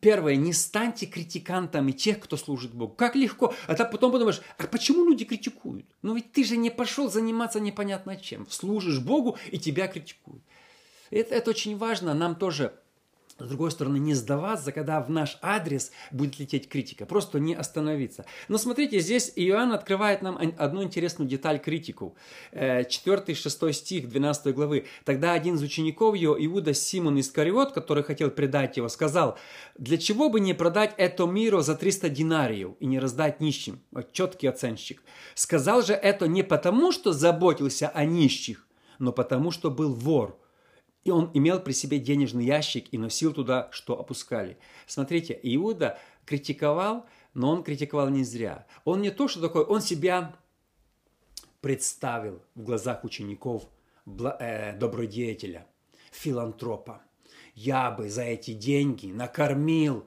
Первое, 0.00 0.36
не 0.36 0.52
станьте 0.52 1.06
критикантами 1.06 1.90
тех, 1.92 2.20
кто 2.20 2.36
служит 2.36 2.72
Богу. 2.72 2.94
Как 2.94 3.16
легко. 3.16 3.54
А 3.66 3.74
так 3.74 3.90
потом 3.90 4.12
подумаешь, 4.12 4.40
а 4.56 4.66
почему 4.66 5.04
люди 5.04 5.24
критикуют? 5.24 5.86
Ну 6.02 6.14
ведь 6.14 6.32
ты 6.32 6.44
же 6.44 6.56
не 6.56 6.70
пошел 6.70 7.10
заниматься 7.10 7.58
непонятно 7.58 8.16
чем. 8.16 8.46
Служишь 8.48 9.00
Богу, 9.00 9.36
и 9.50 9.58
тебя 9.58 9.88
критикуют. 9.88 10.42
Это, 11.10 11.34
это 11.34 11.50
очень 11.50 11.76
важно 11.76 12.14
нам 12.14 12.36
тоже 12.36 12.74
с 13.38 13.48
другой 13.48 13.70
стороны, 13.70 13.98
не 13.98 14.14
сдаваться, 14.14 14.72
когда 14.72 15.00
в 15.00 15.10
наш 15.10 15.38
адрес 15.42 15.92
будет 16.10 16.38
лететь 16.38 16.68
критика, 16.68 17.06
просто 17.06 17.38
не 17.38 17.54
остановиться. 17.54 18.24
Но 18.48 18.58
смотрите, 18.58 18.98
здесь 18.98 19.32
Иоанн 19.36 19.72
открывает 19.72 20.22
нам 20.22 20.38
одну 20.58 20.82
интересную 20.82 21.28
деталь 21.28 21.60
критику. 21.60 22.16
4-6 22.52 23.68
э, 23.68 23.72
стих 23.72 24.08
12 24.08 24.54
главы. 24.54 24.86
Тогда 25.04 25.32
один 25.32 25.54
из 25.54 25.62
учеников 25.62 26.16
его, 26.16 26.36
Иуда 26.44 26.74
Симон 26.74 27.20
Искариот, 27.20 27.72
который 27.72 28.02
хотел 28.02 28.30
предать 28.30 28.76
его, 28.76 28.88
сказал, 28.88 29.38
для 29.76 29.98
чего 29.98 30.30
бы 30.30 30.40
не 30.40 30.54
продать 30.54 30.94
это 30.96 31.26
миру 31.26 31.60
за 31.60 31.76
300 31.76 32.08
динариев 32.08 32.72
и 32.80 32.86
не 32.86 32.98
раздать 32.98 33.40
нищим? 33.40 33.80
Вот 33.92 34.12
четкий 34.12 34.48
оценщик. 34.48 35.02
Сказал 35.34 35.82
же 35.82 35.92
это 35.92 36.26
не 36.26 36.42
потому, 36.42 36.90
что 36.90 37.12
заботился 37.12 37.88
о 37.88 38.04
нищих, 38.04 38.66
но 38.98 39.12
потому, 39.12 39.52
что 39.52 39.70
был 39.70 39.94
вор– 39.94 40.36
и 41.04 41.10
он 41.10 41.30
имел 41.34 41.60
при 41.60 41.72
себе 41.72 41.98
денежный 41.98 42.44
ящик 42.44 42.86
и 42.92 42.98
носил 42.98 43.32
туда, 43.32 43.68
что 43.72 43.98
опускали. 43.98 44.58
Смотрите, 44.86 45.38
Иуда 45.42 45.98
критиковал, 46.24 47.06
но 47.34 47.50
он 47.50 47.62
критиковал 47.62 48.08
не 48.10 48.24
зря. 48.24 48.66
Он 48.84 49.00
не 49.00 49.10
то, 49.10 49.28
что 49.28 49.40
такое, 49.40 49.64
он 49.64 49.80
себя 49.80 50.36
представил 51.60 52.42
в 52.54 52.62
глазах 52.62 53.04
учеников 53.04 53.68
э, 54.06 54.76
добродетеля, 54.76 55.66
филантропа. 56.10 57.02
Я 57.54 57.90
бы 57.90 58.08
за 58.08 58.22
эти 58.22 58.52
деньги 58.52 59.06
накормил 59.06 60.06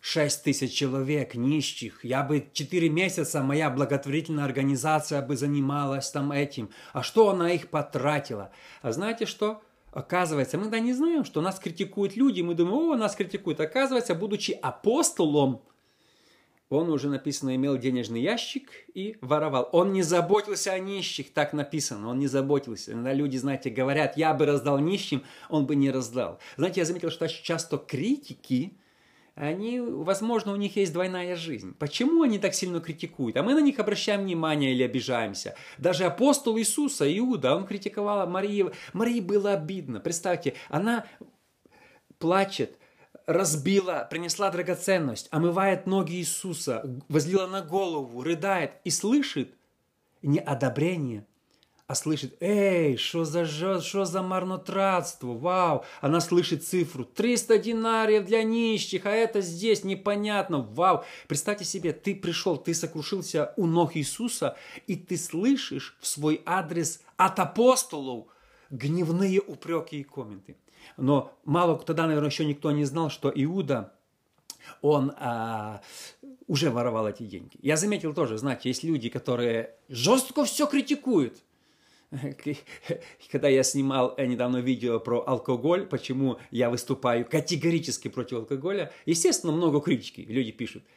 шесть 0.00 0.42
тысяч 0.42 0.72
человек 0.72 1.34
нищих. 1.34 2.04
Я 2.04 2.24
бы 2.24 2.48
четыре 2.52 2.88
месяца, 2.88 3.42
моя 3.42 3.70
благотворительная 3.70 4.44
организация 4.44 5.22
бы 5.22 5.36
занималась 5.36 6.10
там 6.10 6.32
этим. 6.32 6.70
А 6.92 7.02
что 7.02 7.30
она 7.30 7.52
их 7.52 7.68
потратила? 7.70 8.50
А 8.82 8.92
знаете 8.92 9.26
что? 9.26 9.62
Оказывается, 9.92 10.56
мы 10.56 10.68
да 10.68 10.80
не 10.80 10.94
знаем, 10.94 11.24
что 11.24 11.42
нас 11.42 11.58
критикуют 11.58 12.16
люди, 12.16 12.40
мы 12.40 12.54
думаем, 12.54 12.92
о, 12.92 12.96
нас 12.96 13.14
критикуют. 13.14 13.60
Оказывается, 13.60 14.14
будучи 14.14 14.52
апостолом, 14.52 15.60
он 16.70 16.88
уже 16.88 17.10
написано 17.10 17.54
имел 17.54 17.76
денежный 17.76 18.22
ящик 18.22 18.70
и 18.94 19.18
воровал. 19.20 19.68
Он 19.72 19.92
не 19.92 20.00
заботился 20.02 20.72
о 20.72 20.78
нищих, 20.78 21.34
так 21.34 21.52
написано, 21.52 22.08
он 22.08 22.18
не 22.18 22.26
заботился. 22.26 22.92
Иногда 22.92 23.12
люди, 23.12 23.36
знаете, 23.36 23.68
говорят, 23.68 24.16
я 24.16 24.32
бы 24.32 24.46
раздал 24.46 24.78
нищим, 24.78 25.22
он 25.50 25.66
бы 25.66 25.76
не 25.76 25.90
раздал. 25.90 26.38
Знаете, 26.56 26.80
я 26.80 26.86
заметил, 26.86 27.10
что 27.10 27.28
часто 27.28 27.76
критики, 27.76 28.78
они, 29.34 29.80
возможно, 29.80 30.52
у 30.52 30.56
них 30.56 30.76
есть 30.76 30.92
двойная 30.92 31.36
жизнь. 31.36 31.74
Почему 31.78 32.22
они 32.22 32.38
так 32.38 32.54
сильно 32.54 32.80
критикуют? 32.80 33.36
А 33.36 33.42
мы 33.42 33.54
на 33.54 33.60
них 33.60 33.78
обращаем 33.78 34.22
внимание 34.22 34.72
или 34.72 34.82
обижаемся. 34.82 35.54
Даже 35.78 36.04
апостол 36.04 36.58
Иисуса, 36.58 37.06
Иуда, 37.18 37.56
он 37.56 37.66
критиковал 37.66 38.26
Марию. 38.28 38.72
Марии 38.92 39.20
было 39.20 39.52
обидно. 39.54 40.00
Представьте, 40.00 40.54
она 40.68 41.06
плачет, 42.18 42.78
разбила, 43.26 44.06
принесла 44.10 44.50
драгоценность, 44.50 45.28
омывает 45.30 45.86
ноги 45.86 46.16
Иисуса, 46.16 46.84
возлила 47.08 47.46
на 47.46 47.62
голову, 47.62 48.22
рыдает 48.22 48.72
и 48.84 48.90
слышит 48.90 49.54
не 50.20 50.38
одобрение, 50.38 51.26
а 51.92 51.94
слышит, 51.94 52.34
эй, 52.40 52.96
что 52.96 53.26
за, 53.26 53.44
что 53.44 54.06
за 54.06 54.22
марнотратство, 54.22 55.34
вау. 55.34 55.84
Она 56.00 56.22
слышит 56.22 56.64
цифру, 56.64 57.04
300 57.04 57.58
динариев 57.58 58.24
для 58.24 58.42
нищих, 58.44 59.04
а 59.04 59.10
это 59.10 59.42
здесь 59.42 59.84
непонятно, 59.84 60.62
вау. 60.62 61.04
Представьте 61.28 61.66
себе, 61.66 61.92
ты 61.92 62.14
пришел, 62.14 62.56
ты 62.56 62.72
сокрушился 62.72 63.52
у 63.58 63.66
ног 63.66 63.94
Иисуса, 63.94 64.56
и 64.86 64.96
ты 64.96 65.18
слышишь 65.18 65.94
в 66.00 66.06
свой 66.06 66.40
адрес 66.46 67.02
от 67.18 67.38
апостолов 67.38 68.24
гневные 68.70 69.42
упреки 69.42 70.00
и 70.00 70.02
комменты. 70.02 70.56
Но 70.96 71.38
мало 71.44 71.76
тогда, 71.76 72.06
наверное, 72.06 72.30
еще 72.30 72.46
никто 72.46 72.70
не 72.70 72.86
знал, 72.86 73.10
что 73.10 73.30
Иуда, 73.34 73.92
он 74.80 75.12
а, 75.18 75.82
уже 76.46 76.70
воровал 76.70 77.06
эти 77.06 77.24
деньги. 77.24 77.58
Я 77.60 77.76
заметил 77.76 78.14
тоже, 78.14 78.38
знаете, 78.38 78.70
есть 78.70 78.82
люди, 78.82 79.10
которые 79.10 79.74
жестко 79.90 80.46
все 80.46 80.66
критикуют. 80.66 81.42
Когда 83.32 83.48
я 83.48 83.62
снимал 83.62 84.14
э, 84.16 84.26
недавно 84.26 84.58
видео 84.58 85.00
про 85.00 85.22
алкоголь, 85.26 85.86
почему 85.86 86.38
я 86.50 86.70
выступаю 86.70 87.24
категорически 87.24 88.08
против 88.08 88.38
алкоголя, 88.38 88.92
естественно, 89.06 89.52
много 89.52 89.80
критики. 89.80 90.20
Люди 90.20 90.52
пишут– 90.52 90.82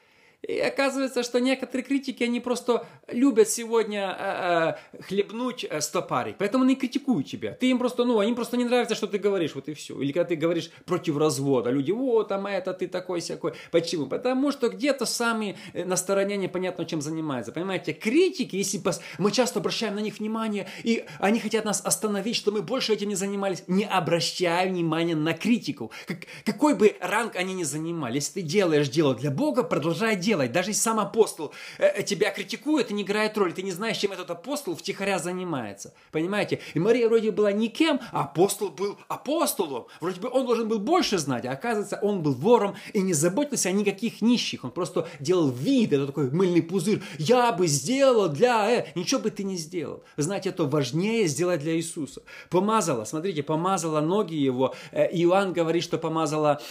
и 0.47 0.59
оказывается, 0.59 1.23
что 1.23 1.39
некоторые 1.39 1.83
критики, 1.83 2.23
они 2.23 2.39
просто 2.39 2.85
любят 3.07 3.49
сегодня 3.49 4.15
э, 4.17 4.75
э, 4.93 5.01
хлебнуть 5.03 5.65
э, 5.67 5.81
стопарей, 5.81 6.35
поэтому 6.37 6.63
они 6.63 6.75
критикуют 6.75 7.27
тебя. 7.27 7.53
Ты 7.53 7.69
им 7.69 7.79
просто, 7.79 8.03
ну, 8.05 8.21
им 8.21 8.35
просто 8.35 8.57
не 8.57 8.65
нравится, 8.65 8.95
что 8.95 9.07
ты 9.07 9.17
говоришь, 9.17 9.55
вот 9.55 9.67
и 9.69 9.73
все. 9.73 9.99
Или 9.99 10.11
когда 10.11 10.29
ты 10.29 10.35
говоришь 10.35 10.69
против 10.85 11.17
развода, 11.17 11.71
люди, 11.71 11.91
вот, 11.91 12.27
там 12.27 12.45
это, 12.45 12.73
ты 12.73 12.87
такой 12.87 13.21
всякой. 13.21 13.53
Почему? 13.71 14.05
Потому 14.05 14.51
что 14.51 14.69
где-то 14.69 15.05
сами 15.05 15.57
э, 15.73 15.83
на 15.83 15.95
стороне 15.95 16.37
непонятно, 16.37 16.85
чем 16.85 17.01
занимаются. 17.01 17.51
Понимаете, 17.51 17.93
критики, 17.93 18.55
если 18.55 18.77
пос... 18.77 19.01
мы 19.17 19.31
часто 19.31 19.59
обращаем 19.59 19.95
на 19.95 19.99
них 19.99 20.19
внимание, 20.19 20.67
и 20.83 21.05
они 21.19 21.39
хотят 21.39 21.65
нас 21.65 21.81
остановить, 21.83 22.35
что 22.35 22.51
мы 22.51 22.61
больше 22.61 22.93
этим 22.93 23.09
не 23.09 23.15
занимались, 23.15 23.63
не 23.67 23.85
обращая 23.85 24.69
внимания 24.69 25.15
на 25.15 25.33
критику. 25.33 25.91
Как, 26.05 26.19
какой 26.45 26.75
бы 26.75 26.95
ранг 26.99 27.35
они 27.35 27.53
ни 27.53 27.63
занимали, 27.63 28.15
если 28.15 28.41
ты 28.41 28.41
делаешь 28.41 28.89
дело 28.89 29.15
для 29.15 29.31
Бога, 29.31 29.63
продолжай 29.63 30.15
делать 30.15 30.34
делать. 30.35 30.51
Даже 30.51 30.71
если 30.71 30.81
сам 30.81 30.99
апостол 30.99 31.53
э, 31.77 31.87
э, 31.87 32.03
тебя 32.03 32.31
критикует 32.31 32.91
не 32.91 33.03
играет 33.03 33.37
роли, 33.37 33.51
ты 33.51 33.63
не 33.63 33.71
знаешь, 33.71 33.97
чем 33.97 34.11
этот 34.11 34.29
апостол 34.29 34.75
втихаря 34.75 35.19
занимается. 35.19 35.93
Понимаете? 36.11 36.59
И 36.73 36.79
Мария 36.79 37.07
вроде 37.07 37.31
была 37.31 37.51
никем, 37.51 37.99
а 38.11 38.21
апостол 38.21 38.69
был 38.69 38.97
апостолом. 39.07 39.87
Вроде 40.01 40.19
бы 40.19 40.29
он 40.29 40.45
должен 40.45 40.67
был 40.67 40.79
больше 40.79 41.17
знать, 41.17 41.45
а 41.45 41.51
оказывается, 41.51 41.99
он 42.01 42.21
был 42.21 42.33
вором 42.33 42.75
и 42.93 43.01
не 43.01 43.13
заботился 43.13 43.69
о 43.69 43.71
никаких 43.71 44.21
нищих. 44.21 44.63
Он 44.63 44.71
просто 44.71 45.07
делал 45.19 45.49
вид, 45.49 45.93
это 45.93 46.07
такой 46.07 46.31
мыльный 46.31 46.61
пузырь. 46.61 47.01
Я 47.17 47.51
бы 47.51 47.67
сделал 47.67 48.29
для... 48.29 48.71
Э, 48.71 48.85
ничего 48.95 49.21
бы 49.21 49.31
ты 49.31 49.43
не 49.43 49.57
сделал. 49.57 50.03
Вы 50.17 50.23
знаете, 50.23 50.49
это 50.49 50.65
важнее 50.65 51.27
сделать 51.27 51.61
для 51.61 51.75
Иисуса. 51.75 52.21
Помазала, 52.49 53.05
смотрите, 53.05 53.43
помазала 53.43 54.01
ноги 54.01 54.35
его. 54.35 54.73
Э, 54.91 55.07
Иоанн 55.11 55.53
говорит, 55.53 55.83
что 55.83 55.97
помазала 55.97 56.61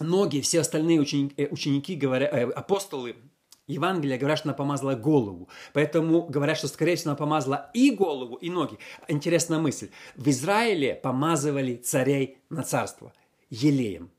ноги, 0.00 0.40
все 0.40 0.60
остальные 0.60 1.00
ученики, 1.00 1.34
э, 1.36 1.48
ученики 1.50 1.94
говорят, 1.94 2.32
э, 2.32 2.44
апостолы 2.50 3.16
Евангелия 3.68 4.18
говорят, 4.18 4.38
что 4.38 4.48
она 4.48 4.56
помазала 4.56 4.94
голову. 4.94 5.48
Поэтому 5.74 6.22
говорят, 6.22 6.56
что, 6.56 6.68
скорее 6.68 6.96
всего, 6.96 7.10
она 7.10 7.16
помазала 7.16 7.70
и 7.74 7.90
голову, 7.90 8.36
и 8.36 8.50
ноги. 8.50 8.78
Интересная 9.08 9.58
мысль. 9.58 9.90
В 10.16 10.28
Израиле 10.28 10.94
помазывали 10.94 11.76
царей 11.76 12.38
на 12.48 12.62
царство 12.62 13.12
елеем. 13.50 14.10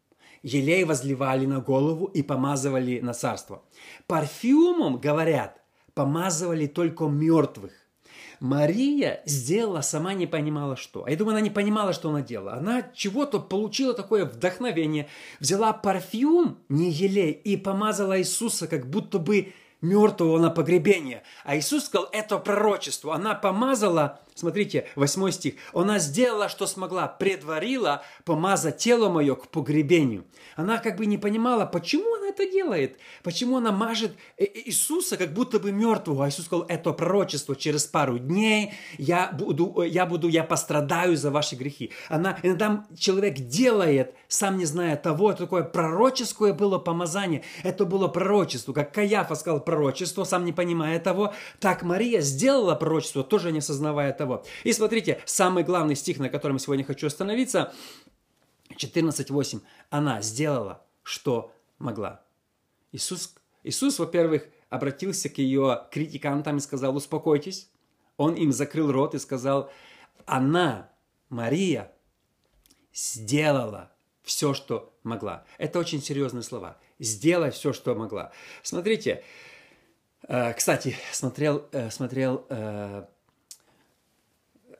Елей 0.43 0.83
возливали 0.85 1.45
на 1.45 1.59
голову 1.59 2.05
и 2.05 2.21
помазывали 2.21 2.99
на 2.99 3.13
царство. 3.13 3.63
Парфюмом, 4.07 4.99
говорят, 4.99 5.61
помазывали 5.93 6.67
только 6.67 7.07
мертвых. 7.07 7.73
Мария 8.39 9.21
сделала, 9.25 9.81
сама 9.81 10.13
не 10.13 10.27
понимала 10.27 10.75
что. 10.75 11.03
А 11.05 11.09
я 11.09 11.17
думаю, 11.17 11.33
она 11.33 11.41
не 11.41 11.49
понимала, 11.49 11.93
что 11.93 12.09
она 12.09 12.21
делала. 12.21 12.53
Она 12.53 12.89
чего-то 12.93 13.39
получила 13.39 13.93
такое 13.93 14.25
вдохновение. 14.25 15.07
Взяла 15.39 15.73
парфюм, 15.73 16.57
не 16.69 16.89
елей, 16.89 17.31
и 17.31 17.57
помазала 17.57 18.19
Иисуса, 18.19 18.67
как 18.67 18.89
будто 18.89 19.19
бы 19.19 19.53
мертвого 19.81 20.39
на 20.39 20.49
погребение. 20.49 21.23
А 21.43 21.57
Иисус 21.57 21.85
сказал, 21.85 22.09
это 22.11 22.37
пророчество. 22.37 23.15
Она 23.15 23.35
помазала, 23.35 24.21
смотрите, 24.35 24.87
8 24.95 25.31
стих, 25.31 25.53
она 25.73 25.99
сделала, 25.99 26.49
что 26.49 26.67
смогла, 26.67 27.07
предварила 27.07 28.03
помазать 28.25 28.77
тело 28.77 29.09
мое 29.09 29.35
к 29.35 29.47
погребению. 29.47 30.25
Она 30.55 30.77
как 30.77 30.97
бы 30.97 31.05
не 31.05 31.17
понимала, 31.17 31.65
почему 31.65 32.17
это 32.39 32.51
делает, 32.51 32.97
почему 33.23 33.57
она 33.57 33.71
мажет 33.71 34.13
Иисуса 34.37 35.17
как 35.17 35.33
будто 35.33 35.59
бы 35.59 35.71
мертвого. 35.71 36.25
А 36.25 36.29
Иисус 36.29 36.45
сказал, 36.45 36.65
это 36.67 36.93
пророчество, 36.93 37.55
через 37.55 37.85
пару 37.85 38.17
дней 38.17 38.73
я 38.97 39.31
буду, 39.31 39.83
я 39.83 40.05
буду, 40.05 40.27
я 40.27 40.43
пострадаю 40.43 41.17
за 41.17 41.31
ваши 41.31 41.55
грехи. 41.55 41.91
Она, 42.07 42.37
иногда 42.43 42.85
человек 42.97 43.35
делает, 43.35 44.15
сам 44.27 44.57
не 44.57 44.65
зная 44.65 44.95
того, 44.95 45.31
это 45.31 45.43
такое 45.43 45.63
пророческое 45.63 46.53
было 46.53 46.79
помазание, 46.79 47.43
это 47.63 47.85
было 47.85 48.07
пророчество, 48.07 48.73
как 48.73 48.93
Каяфа 48.93 49.35
сказал, 49.35 49.59
пророчество, 49.63 50.23
сам 50.23 50.45
не 50.45 50.53
понимая 50.53 50.99
того. 50.99 51.33
Так 51.59 51.83
Мария 51.83 52.21
сделала 52.21 52.75
пророчество, 52.75 53.23
тоже 53.23 53.51
не 53.51 53.59
осознавая 53.59 54.13
того. 54.13 54.43
И 54.63 54.73
смотрите, 54.73 55.21
самый 55.25 55.63
главный 55.63 55.95
стих, 55.95 56.19
на 56.19 56.29
котором 56.29 56.59
сегодня 56.59 56.85
хочу 56.85 57.07
остановиться, 57.07 57.73
14.8. 58.75 59.61
Она 59.89 60.21
сделала, 60.21 60.81
что 61.03 61.51
могла. 61.79 62.21
Иисус, 62.91 63.35
Иисус, 63.63 63.99
во-первых, 63.99 64.47
обратился 64.69 65.29
к 65.29 65.37
ее 65.37 65.87
критикантам 65.91 66.57
и 66.57 66.61
сказал, 66.61 66.95
успокойтесь. 66.95 67.69
Он 68.17 68.35
им 68.35 68.51
закрыл 68.51 68.91
рот 68.91 69.15
и 69.15 69.19
сказал, 69.19 69.71
она, 70.25 70.91
Мария, 71.29 71.91
сделала 72.93 73.91
все, 74.23 74.53
что 74.53 74.93
могла. 75.03 75.45
Это 75.57 75.79
очень 75.79 76.01
серьезные 76.01 76.43
слова. 76.43 76.77
Сделай 76.99 77.51
все, 77.51 77.73
что 77.73 77.95
могла. 77.95 78.31
Смотрите, 78.61 79.23
Э, 80.27 80.53
кстати, 80.53 80.95
смотрел, 81.11 81.67
э, 81.71 81.89
смотрел 81.89 82.45
э, 82.49 83.05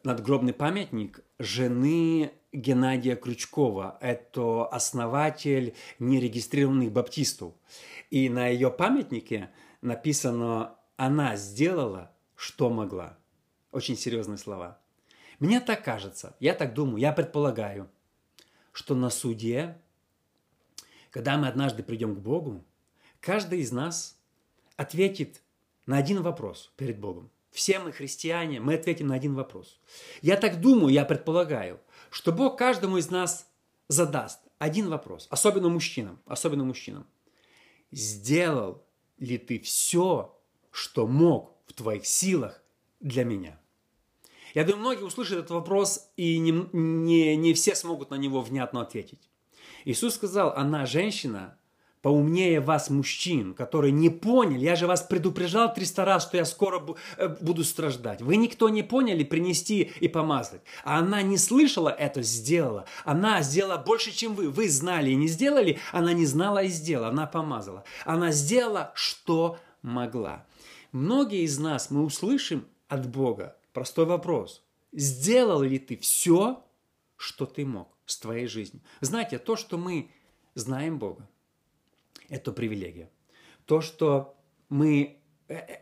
надгробный 0.04 0.54
памятник 0.54 1.22
жены 1.40 2.34
Геннадия 2.52 3.16
Крючкова. 3.16 3.98
Это 4.02 4.66
основатель 4.68 5.76
нерегистрированных 5.98 6.92
баптистов. 6.92 7.54
И 8.12 8.30
на 8.30 8.48
ее 8.48 8.70
памятнике 8.70 9.50
написано 9.82 10.76
«Она 10.98 11.36
сделала, 11.36 12.12
что 12.36 12.70
могла». 12.70 13.18
Очень 13.72 13.98
серьезные 13.98 14.38
слова. 14.38 14.80
Мне 15.40 15.60
так 15.60 15.84
кажется, 15.84 16.36
я 16.40 16.54
так 16.54 16.74
думаю, 16.74 16.98
я 16.98 17.14
предполагаю, 17.14 17.90
что 18.72 18.94
на 18.94 19.10
суде, 19.10 19.80
когда 21.12 21.38
мы 21.38 21.48
однажды 21.48 21.82
придем 21.82 22.16
к 22.16 22.20
Богу, 22.20 22.64
каждый 23.20 23.62
из 23.62 23.72
нас– 23.72 24.16
ответит 24.80 25.44
на 25.88 25.98
один 25.98 26.22
вопрос 26.22 26.72
перед 26.78 27.00
Богом. 27.00 27.30
Все 27.52 27.80
мы 27.80 27.92
христиане, 27.92 28.60
мы 28.60 28.76
ответим 28.76 29.08
на 29.08 29.16
один 29.16 29.34
вопрос. 29.36 29.80
Я 30.22 30.38
так 30.38 30.62
думаю, 30.62 30.94
я 30.94 31.06
предполагаю, 31.06 31.80
что 32.10 32.32
Бог 32.32 32.58
каждому 32.58 32.98
из 32.98 33.10
нас 33.10 33.48
задаст 33.88 34.40
один 34.60 34.90
вопрос, 34.90 35.28
особенно 35.30 35.70
мужчинам, 35.70 36.20
особенно 36.26 36.64
мужчинам. 36.64 37.08
Сделал 37.92 38.84
ли 39.18 39.38
ты 39.38 39.60
все, 39.60 40.38
что 40.72 41.08
мог 41.08 41.58
в 41.68 41.74
твоих 41.74 42.06
силах 42.06 42.62
для 43.00 43.24
меня? 43.24 43.60
Я 44.54 44.64
думаю, 44.64 44.82
многие 44.82 45.04
услышат 45.04 45.40
этот 45.40 45.52
вопрос, 45.52 46.12
и 46.18 46.38
не, 46.40 46.52
не, 46.74 47.36
не 47.36 47.54
все 47.54 47.76
смогут 47.76 48.10
на 48.10 48.16
него 48.16 48.42
внятно 48.42 48.82
ответить. 48.82 49.30
Иисус 49.86 50.16
сказал, 50.16 50.54
она 50.56 50.86
женщина, 50.86 51.59
поумнее 52.02 52.60
вас, 52.60 52.90
мужчин, 52.90 53.54
которые 53.54 53.92
не 53.92 54.10
поняли. 54.10 54.64
Я 54.64 54.76
же 54.76 54.88
вас 54.88 55.02
предупреждал 55.02 55.74
300 55.74 56.06
раз, 56.06 56.24
что 56.24 56.38
я 56.38 56.46
скоро 56.46 56.82
э, 57.18 57.28
буду 57.42 57.64
страждать. 57.64 58.22
Вы 58.22 58.38
никто 58.38 58.70
не 58.70 58.84
поняли 58.84 59.24
принести 59.24 59.92
и 60.00 60.08
помазать. 60.08 60.62
А 60.84 61.00
она 61.00 61.22
не 61.22 61.38
слышала 61.38 61.90
это, 61.90 62.22
сделала. 62.22 62.86
Она 63.04 63.42
сделала 63.42 63.78
больше, 63.78 64.12
чем 64.12 64.36
вы. 64.36 64.50
Вы 64.50 64.70
знали 64.70 65.12
и 65.12 65.16
не 65.16 65.28
сделали. 65.28 65.80
Она 65.92 66.14
не 66.14 66.26
знала 66.26 66.64
и 66.64 66.70
сделала. 66.70 67.10
Она 67.10 67.28
помазала. 67.28 67.84
Она 68.06 68.32
сделала, 68.32 68.92
что 68.96 69.58
могла. 69.82 70.46
Многие 70.92 71.44
из 71.44 71.60
нас, 71.60 71.92
мы 71.92 72.04
услышим 72.04 72.66
от 72.88 73.08
Бога 73.10 73.56
простой 73.74 74.06
вопрос. 74.06 74.64
Сделал 74.92 75.62
ли 75.62 75.78
ты 75.78 75.98
все, 75.98 76.64
что 77.16 77.46
ты 77.46 77.66
мог 77.66 77.96
с 78.06 78.18
твоей 78.18 78.48
жизнью? 78.48 78.82
Знаете, 79.02 79.38
то, 79.38 79.56
что 79.56 79.78
мы 79.78 80.10
знаем 80.56 80.98
Бога, 80.98 81.30
это 82.30 82.52
привилегия. 82.52 83.10
То, 83.66 83.82
что 83.82 84.36
мы... 84.70 85.20
Э, 85.48 85.56
э, 85.56 85.80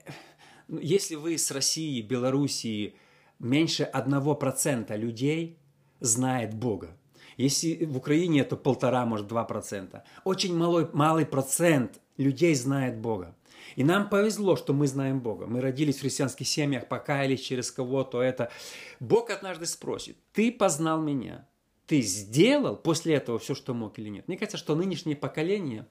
если 0.67 1.15
вы 1.15 1.37
с 1.37 1.51
России, 1.51 2.01
Белоруссии, 2.01 2.95
меньше 3.39 3.83
одного 3.83 4.35
процента 4.35 4.95
людей 4.95 5.57
знает 5.99 6.53
Бога. 6.53 6.97
Если 7.37 7.85
в 7.85 7.97
Украине 7.97 8.41
это 8.41 8.55
полтора, 8.55 9.05
может, 9.05 9.27
два 9.27 9.43
процента. 9.45 10.03
Очень 10.23 10.55
малый, 10.55 10.87
малый 10.93 11.25
процент 11.25 12.01
людей 12.17 12.55
знает 12.55 12.97
Бога. 12.97 13.35
И 13.75 13.83
нам 13.83 14.09
повезло, 14.09 14.55
что 14.55 14.73
мы 14.73 14.87
знаем 14.87 15.19
Бога. 15.19 15.45
Мы 15.45 15.61
родились 15.61 15.97
в 15.97 16.01
христианских 16.01 16.47
семьях, 16.47 16.87
покаялись 16.87 17.41
через 17.41 17.71
кого-то 17.71 18.21
это. 18.21 18.51
Бог 18.99 19.29
однажды 19.29 19.67
спросит, 19.67 20.17
ты 20.33 20.51
познал 20.51 21.01
меня, 21.01 21.47
ты 21.85 22.01
сделал 22.01 22.75
после 22.75 23.15
этого 23.15 23.37
все, 23.37 23.53
что 23.53 23.73
мог 23.73 23.99
или 23.99 24.09
нет? 24.09 24.27
Мне 24.27 24.37
кажется, 24.37 24.57
что 24.57 24.75
нынешнее 24.75 25.15
поколение, 25.15 25.87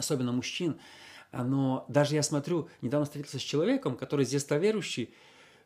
особенно 0.00 0.32
мужчин, 0.32 0.80
оно, 1.30 1.84
даже 1.88 2.16
я 2.16 2.22
смотрю, 2.22 2.68
недавно 2.82 3.06
встретился 3.06 3.38
с 3.38 3.42
человеком, 3.42 3.96
который 3.96 4.26
с 4.26 4.30
детства 4.30 4.56
верующий, 4.56 5.14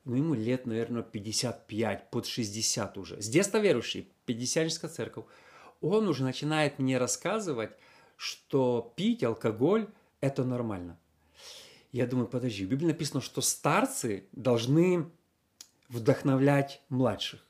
ну, 0.05 0.16
ему 0.16 0.35
лет, 0.35 0.66
наверное, 0.66 1.03
55, 1.03 2.11
под 2.11 2.27
60 2.27 2.99
уже. 2.99 3.23
С 3.23 3.29
детства 3.29 3.59
верующий, 3.59 4.12
50 4.27 4.92
церковь. 4.92 5.25
Он 5.81 6.09
уже 6.09 6.23
начинает 6.23 6.79
мне 6.79 6.99
рассказывать, 6.99 7.70
что 8.16 8.92
пить 8.97 9.25
алкоголь– 9.25 9.88
это 10.20 10.44
нормально. 10.44 10.99
Я 11.92 12.07
думаю, 12.07 12.29
подожди, 12.29 12.66
в 12.66 12.68
Библии 12.68 12.88
написано, 12.88 13.20
что 13.20 13.40
старцы 13.40 14.27
должны 14.33 15.11
вдохновлять 15.88 16.83
младших. 16.88 17.40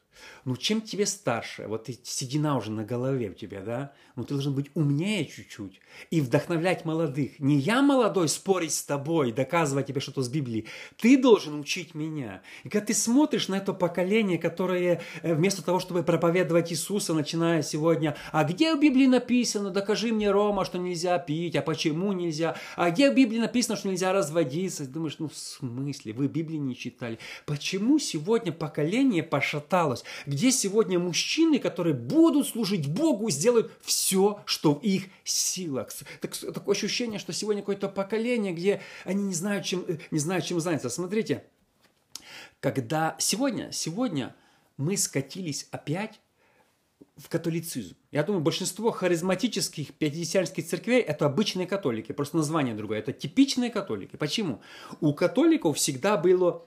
Ну, 0.45 0.57
чем 0.57 0.81
тебе 0.81 1.07
старше, 1.07 1.67
вот 1.67 1.85
ты, 1.85 1.99
седина 2.03 2.57
уже 2.57 2.71
на 2.71 2.85
голове 2.85 3.31
у 3.31 3.35
тебя, 3.35 3.63
да? 3.63 3.93
Ну, 4.17 4.25
ты 4.25 4.35
должен 4.35 4.55
быть 4.55 4.71
умнее 4.75 5.27
чуть-чуть 5.27 5.81
и 6.11 6.21
вдохновлять 6.21 6.85
молодых. 6.85 7.41
Не 7.41 7.57
я 7.59 7.83
молодой 7.83 8.29
спорить 8.29 8.73
с 8.73 8.83
тобой, 8.83 9.33
доказывать 9.33 9.87
тебе 9.87 10.01
что-то 10.01 10.23
с 10.23 10.29
Библии. 10.29 10.67
Ты 10.99 11.17
должен 11.17 11.59
учить 11.59 11.95
меня. 11.95 12.43
И 12.63 12.69
когда 12.69 12.87
ты 12.87 12.95
смотришь 12.95 13.49
на 13.49 13.57
это 13.57 13.73
поколение, 13.73 14.39
которое 14.39 15.03
э, 15.23 15.35
вместо 15.35 15.63
того, 15.63 15.81
чтобы 15.81 16.03
проповедовать 16.03 16.73
Иисуса, 16.73 17.15
начиная 17.15 17.63
сегодня, 17.63 18.17
а 18.33 18.45
где 18.45 18.75
в 18.75 18.81
Библии 18.81 19.07
написано, 19.07 19.71
докажи 19.71 20.13
мне, 20.13 20.31
Рома, 20.31 20.65
что 20.65 20.79
нельзя 20.79 21.19
пить, 21.19 21.57
а 21.57 21.63
почему 21.63 22.13
нельзя? 22.13 22.57
А 22.77 22.91
где 22.91 23.11
в 23.11 23.15
Библии 23.15 23.39
написано, 23.39 23.77
что 23.77 23.89
нельзя 23.89 24.13
разводиться? 24.13 24.87
Думаешь, 24.87 25.17
ну, 25.19 25.29
в 25.29 25.37
смысле, 25.37 26.13
вы 26.13 26.29
Библии 26.29 26.59
не 26.59 26.77
читали? 26.77 27.19
Почему 27.47 27.99
сегодня 27.99 28.53
поколение 28.53 29.23
пошаталось? 29.23 30.04
Где 30.27 30.51
сегодня 30.51 30.99
мужчины, 30.99 31.59
которые 31.59 31.95
будут 31.95 32.49
служить 32.49 32.89
Богу, 32.89 33.31
сделают 33.31 33.73
все, 33.83 34.43
что 34.47 34.75
в 34.75 34.83
их 34.83 35.05
силах. 35.25 35.91
Так, 36.21 36.37
такое 36.37 36.75
ощущение, 36.75 37.19
что 37.19 37.33
сегодня 37.33 37.63
какое-то 37.63 37.89
поколение, 37.89 38.53
где 38.53 38.81
они 39.05 39.25
не 39.25 39.35
знают, 39.35 39.65
чем, 39.65 39.85
не 40.11 40.19
знают, 40.19 40.45
чем 40.45 40.61
заняться. 40.61 40.89
Смотрите, 40.91 41.45
когда 42.61 43.17
сегодня, 43.19 43.71
сегодня 43.73 44.35
мы 44.77 44.97
скатились 44.97 45.69
опять 45.71 46.21
в 47.17 47.29
католицизм. 47.29 47.97
Я 48.11 48.25
думаю, 48.25 48.43
большинство 48.43 48.91
харизматических 48.91 49.95
пятидесятнических 49.95 50.67
церквей– 50.67 51.01
это 51.03 51.27
обычные 51.27 51.67
католики, 51.67 52.13
просто 52.13 52.37
название 52.37 52.75
другое. 52.75 52.99
Это 52.99 53.13
типичные 53.13 53.71
католики. 53.71 54.17
Почему? 54.17 54.61
У 55.01 55.15
католиков 55.15 55.77
всегда 55.77 56.17
было 56.17 56.67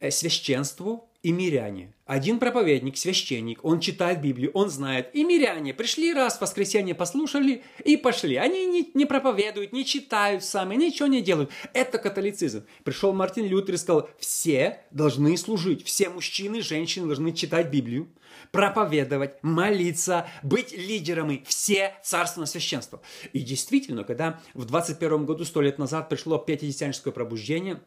э, 0.00 0.10
священство, 0.10 1.04
и 1.22 1.32
миряне. 1.32 1.94
Один 2.06 2.38
проповедник, 2.38 2.96
священник, 2.96 3.64
он 3.64 3.78
читает 3.78 4.20
Библию, 4.22 4.50
он 4.54 4.70
знает. 4.70 5.10
И 5.14 5.22
миряне 5.22 5.74
пришли 5.74 6.14
раз 6.14 6.38
в 6.38 6.40
воскресенье, 6.40 6.94
послушали 6.94 7.62
и 7.84 7.96
пошли. 7.96 8.36
Они 8.36 8.66
не, 8.66 8.90
не 8.94 9.04
проповедуют, 9.04 9.72
не 9.72 9.84
читают 9.84 10.42
сами, 10.42 10.76
ничего 10.76 11.08
не 11.08 11.20
делают. 11.20 11.50
Это 11.74 11.98
католицизм. 11.98 12.64
Пришел 12.84 13.12
Мартин 13.12 13.46
Лютер 13.46 13.74
и 13.74 13.78
сказал, 13.78 14.08
все 14.18 14.80
должны 14.90 15.36
служить, 15.36 15.84
все 15.84 16.08
мужчины, 16.08 16.62
женщины 16.62 17.06
должны 17.06 17.32
читать 17.32 17.70
Библию, 17.70 18.08
проповедовать, 18.50 19.42
молиться, 19.42 20.26
быть 20.42 20.72
лидерами, 20.72 21.44
все 21.46 21.94
царственное 22.02 22.46
священство. 22.46 23.02
И 23.32 23.40
действительно, 23.40 24.04
когда 24.04 24.40
в 24.54 24.64
21 24.64 25.26
году, 25.26 25.44
сто 25.44 25.60
лет 25.60 25.78
назад, 25.78 26.08
пришло 26.08 26.38
пятидесятническое 26.38 27.12
пробуждение, 27.12 27.80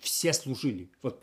все 0.00 0.32
служили. 0.32 0.90
Вот 1.02 1.22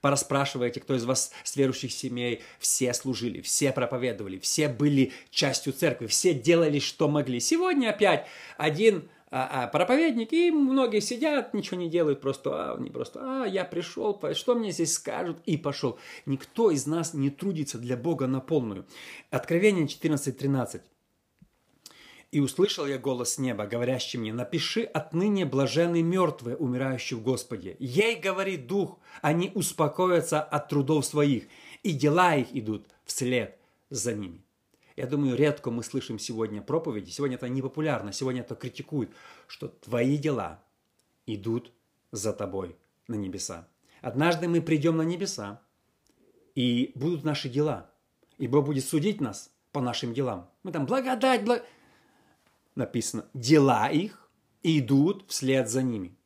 Пораспрашивайте, 0.00 0.80
кто 0.80 0.94
из 0.94 1.04
вас 1.04 1.32
с 1.44 1.56
верующих 1.56 1.92
семей, 1.92 2.42
все 2.58 2.94
служили, 2.94 3.42
все 3.42 3.72
проповедовали, 3.72 4.38
все 4.38 4.68
были 4.68 5.12
частью 5.30 5.74
церкви, 5.74 6.06
все 6.06 6.32
делали, 6.32 6.78
что 6.78 7.08
могли. 7.08 7.40
Сегодня 7.40 7.90
опять 7.90 8.26
один 8.56 9.08
а, 9.30 9.64
а, 9.64 9.66
проповедник, 9.66 10.32
и 10.32 10.50
многие 10.50 11.00
сидят, 11.00 11.52
ничего 11.52 11.76
не 11.76 11.90
делают, 11.90 12.20
просто, 12.20 12.74
а, 12.74 12.78
не 12.78 12.88
просто, 12.88 13.20
а, 13.20 13.44
я 13.44 13.64
пришел, 13.64 14.18
что 14.32 14.54
мне 14.54 14.70
здесь 14.70 14.94
скажут, 14.94 15.38
и 15.44 15.58
пошел. 15.58 15.98
Никто 16.24 16.70
из 16.70 16.86
нас 16.86 17.12
не 17.12 17.30
трудится 17.30 17.78
для 17.78 17.96
Бога 17.96 18.26
на 18.26 18.40
полную. 18.40 18.86
Откровение 19.30 19.86
14.13. 19.86 20.80
И 22.34 22.40
услышал 22.40 22.84
я 22.84 22.98
голос 22.98 23.38
неба, 23.38 23.64
говорящий 23.64 24.18
мне, 24.18 24.32
напиши 24.32 24.82
отныне 24.82 25.46
блаженны 25.46 26.02
мертвые, 26.02 26.56
умирающие 26.56 27.16
в 27.16 27.22
Господе. 27.22 27.76
Ей 27.78 28.16
говорит 28.16 28.66
Дух, 28.66 28.98
они 29.22 29.52
успокоятся 29.54 30.42
от 30.42 30.68
трудов 30.68 31.06
своих, 31.06 31.44
и 31.84 31.92
дела 31.92 32.34
их 32.34 32.48
идут 32.50 32.88
вслед 33.04 33.56
за 33.88 34.14
ними. 34.14 34.44
Я 34.96 35.06
думаю, 35.06 35.36
редко 35.36 35.70
мы 35.70 35.84
слышим 35.84 36.18
сегодня 36.18 36.60
проповеди, 36.60 37.08
сегодня 37.10 37.36
это 37.36 37.48
не 37.48 37.62
популярно, 37.62 38.12
сегодня 38.12 38.40
это 38.40 38.56
критикуют, 38.56 39.12
что 39.46 39.68
твои 39.68 40.18
дела 40.18 40.60
идут 41.26 41.70
за 42.10 42.32
тобой 42.32 42.74
на 43.06 43.14
небеса. 43.14 43.68
Однажды 44.00 44.48
мы 44.48 44.60
придем 44.60 44.96
на 44.96 45.02
небеса, 45.02 45.62
и 46.56 46.90
будут 46.96 47.22
наши 47.22 47.48
дела, 47.48 47.92
и 48.38 48.48
Бог 48.48 48.66
будет 48.66 48.84
судить 48.84 49.20
нас 49.20 49.52
по 49.70 49.80
нашим 49.80 50.12
делам. 50.12 50.50
Мы 50.64 50.72
там 50.72 50.84
благодать, 50.84 51.44
благодать 51.44 51.68
написано, 52.74 53.26
дела 53.34 53.88
их 53.88 54.30
идут 54.62 55.24
вслед 55.28 55.68
за 55.68 55.82
ними. 55.82 56.16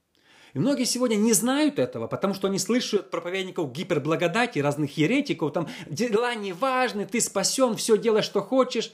И 0.54 0.58
многие 0.58 0.84
сегодня 0.84 1.16
не 1.16 1.32
знают 1.32 1.78
этого, 1.78 2.06
потому 2.06 2.34
что 2.34 2.48
они 2.48 2.58
слышат 2.58 3.10
проповедников 3.10 3.70
гиперблагодати, 3.70 4.58
разных 4.60 4.96
еретиков, 4.96 5.52
там 5.52 5.68
дела 5.88 6.34
не 6.34 6.52
важны, 6.52 7.06
ты 7.06 7.20
спасен, 7.20 7.76
все 7.76 7.98
делай, 7.98 8.22
что 8.22 8.40
хочешь. 8.40 8.92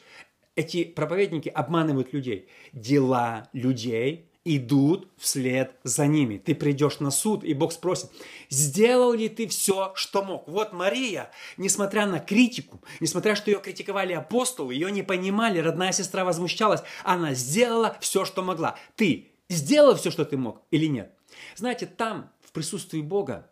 Эти 0.57 0.85
проповедники 0.85 1.49
обманывают 1.49 2.13
людей. 2.13 2.49
Дела 2.73 3.49
людей 3.53 4.31
идут 4.45 5.09
вслед 5.17 5.75
за 5.85 6.07
ними. 6.07 6.37
Ты 6.39 6.55
придешь 6.55 7.01
на 7.01 7.11
суд, 7.11 7.45
и 7.45 7.55
Бог 7.55 7.73
спросит, 7.73 8.11
сделал 8.51 9.13
ли 9.13 9.29
ты 9.29 9.49
все, 9.49 9.93
что 9.95 10.23
мог? 10.23 10.47
Вот 10.47 10.73
Мария, 10.73 11.31
несмотря 11.57 12.07
на 12.07 12.21
критику, 12.21 12.81
несмотря 13.01 13.35
что 13.35 13.51
ее 13.51 13.61
критиковали 13.61 14.13
апостолы, 14.13 14.75
ее 14.75 14.91
не 14.91 15.03
понимали, 15.03 15.59
родная 15.59 15.93
сестра 15.93 16.25
возмущалась, 16.25 16.83
она 17.05 17.35
сделала 17.35 17.97
все, 18.01 18.25
что 18.25 18.43
могла. 18.43 18.77
Ты 18.97 19.33
сделал 19.49 19.97
все, 19.97 20.11
что 20.11 20.25
ты 20.25 20.37
мог 20.37 20.63
или 20.71 20.87
нет? 20.87 21.15
Знаете, 21.57 21.87
там, 21.87 22.31
в 22.41 22.53
присутствии 22.53 23.01
Бога, 23.01 23.51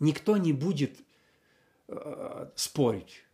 никто 0.00 0.36
не 0.36 0.52
будет 0.52 0.98
э, 1.88 2.48
спорить 2.56 3.24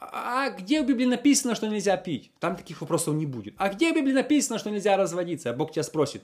а 0.00 0.50
где 0.50 0.82
в 0.82 0.86
Библии 0.86 1.06
написано, 1.06 1.54
что 1.54 1.66
нельзя 1.66 1.96
пить? 1.96 2.30
Там 2.38 2.56
таких 2.56 2.80
вопросов 2.80 3.14
не 3.14 3.26
будет. 3.26 3.54
А 3.58 3.68
где 3.68 3.92
в 3.92 3.96
Библии 3.96 4.12
написано, 4.12 4.58
что 4.58 4.70
нельзя 4.70 4.96
разводиться? 4.96 5.50
А 5.50 5.52
Бог 5.52 5.72
тебя 5.72 5.82
спросит, 5.82 6.22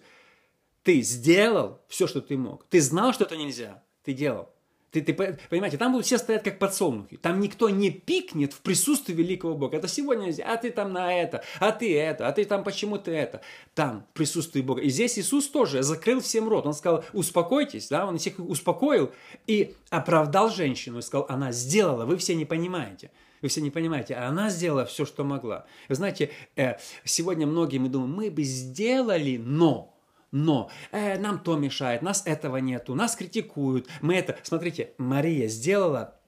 ты 0.85 1.01
сделал 1.01 1.81
все, 1.89 2.07
что 2.07 2.21
ты 2.21 2.37
мог? 2.37 2.65
Ты 2.69 2.81
знал, 2.81 3.13
что 3.13 3.25
это 3.25 3.37
нельзя? 3.37 3.83
Ты 4.05 4.13
делал. 4.13 4.49
Ты, 4.95 5.03
ты, 5.03 5.13
понимаете, 5.51 5.77
там 5.77 5.91
будут 5.91 6.07
все 6.07 6.19
стоять 6.19 6.45
как 6.45 6.61
подсолнухи. 6.61 7.17
Там 7.17 7.41
никто 7.41 7.69
не 7.69 7.91
пикнет 7.91 8.53
в 8.53 8.61
присутствии 8.61 9.13
великого 9.13 9.57
Бога. 9.57 9.77
Это 9.77 9.89
сегодня 9.89 10.27
нельзя. 10.27 10.45
А 10.47 10.57
ты 10.57 10.71
там 10.71 10.93
на 10.93 11.13
это, 11.13 11.43
а 11.59 11.73
ты 11.73 11.99
это, 11.99 12.29
а 12.29 12.33
ты 12.33 12.45
там 12.45 12.63
почему 12.63 12.97
ты 12.97 13.11
это. 13.11 13.41
Там 13.75 14.07
в 14.13 14.17
присутствии 14.17 14.61
Бога. 14.61 14.83
И 14.83 14.91
здесь 14.91 15.19
Иисус 15.19 15.49
тоже 15.49 15.83
закрыл 15.83 16.21
всем 16.21 16.49
рот. 16.49 16.65
Он 16.65 16.75
сказал, 16.75 17.05
успокойтесь, 17.13 17.89
да, 17.89 18.07
он 18.07 18.19
всех 18.19 18.39
успокоил 18.39 19.11
и 19.49 19.75
оправдал 19.91 20.49
женщину. 20.49 20.99
И 20.99 21.03
сказал, 21.03 21.27
она 21.29 21.51
сделала, 21.51 22.05
вы 22.05 22.17
все 22.17 22.37
не 22.37 22.45
понимаете. 22.45 23.11
Вы 23.45 23.49
все 23.49 23.61
не 23.61 23.71
понимаете, 23.71 24.15
а 24.15 24.29
она 24.29 24.49
сделала 24.49 24.87
все, 24.87 25.05
что 25.05 25.23
могла. 25.23 25.67
Вы 25.91 25.97
знаете, 25.97 26.31
э, 26.57 26.77
сегодня 27.05 27.47
многие 27.47 27.77
мы 27.77 27.91
думаем, 27.91 28.15
мы 28.15 28.31
бы 28.31 28.43
сделали, 28.43 29.37
но, 29.37 29.95
но 30.31 30.71
э, 30.93 31.19
нам 31.19 31.39
то 31.41 31.55
мешает, 31.55 32.01
нас 32.01 32.23
этого 32.25 32.57
нету, 32.57 32.95
нас 32.95 33.15
критикуют, 33.17 33.87
мы 34.01 34.15
это... 34.15 34.39
Смотрите, 34.43 34.95
Мария 34.97 35.47
сделала, 35.49 36.19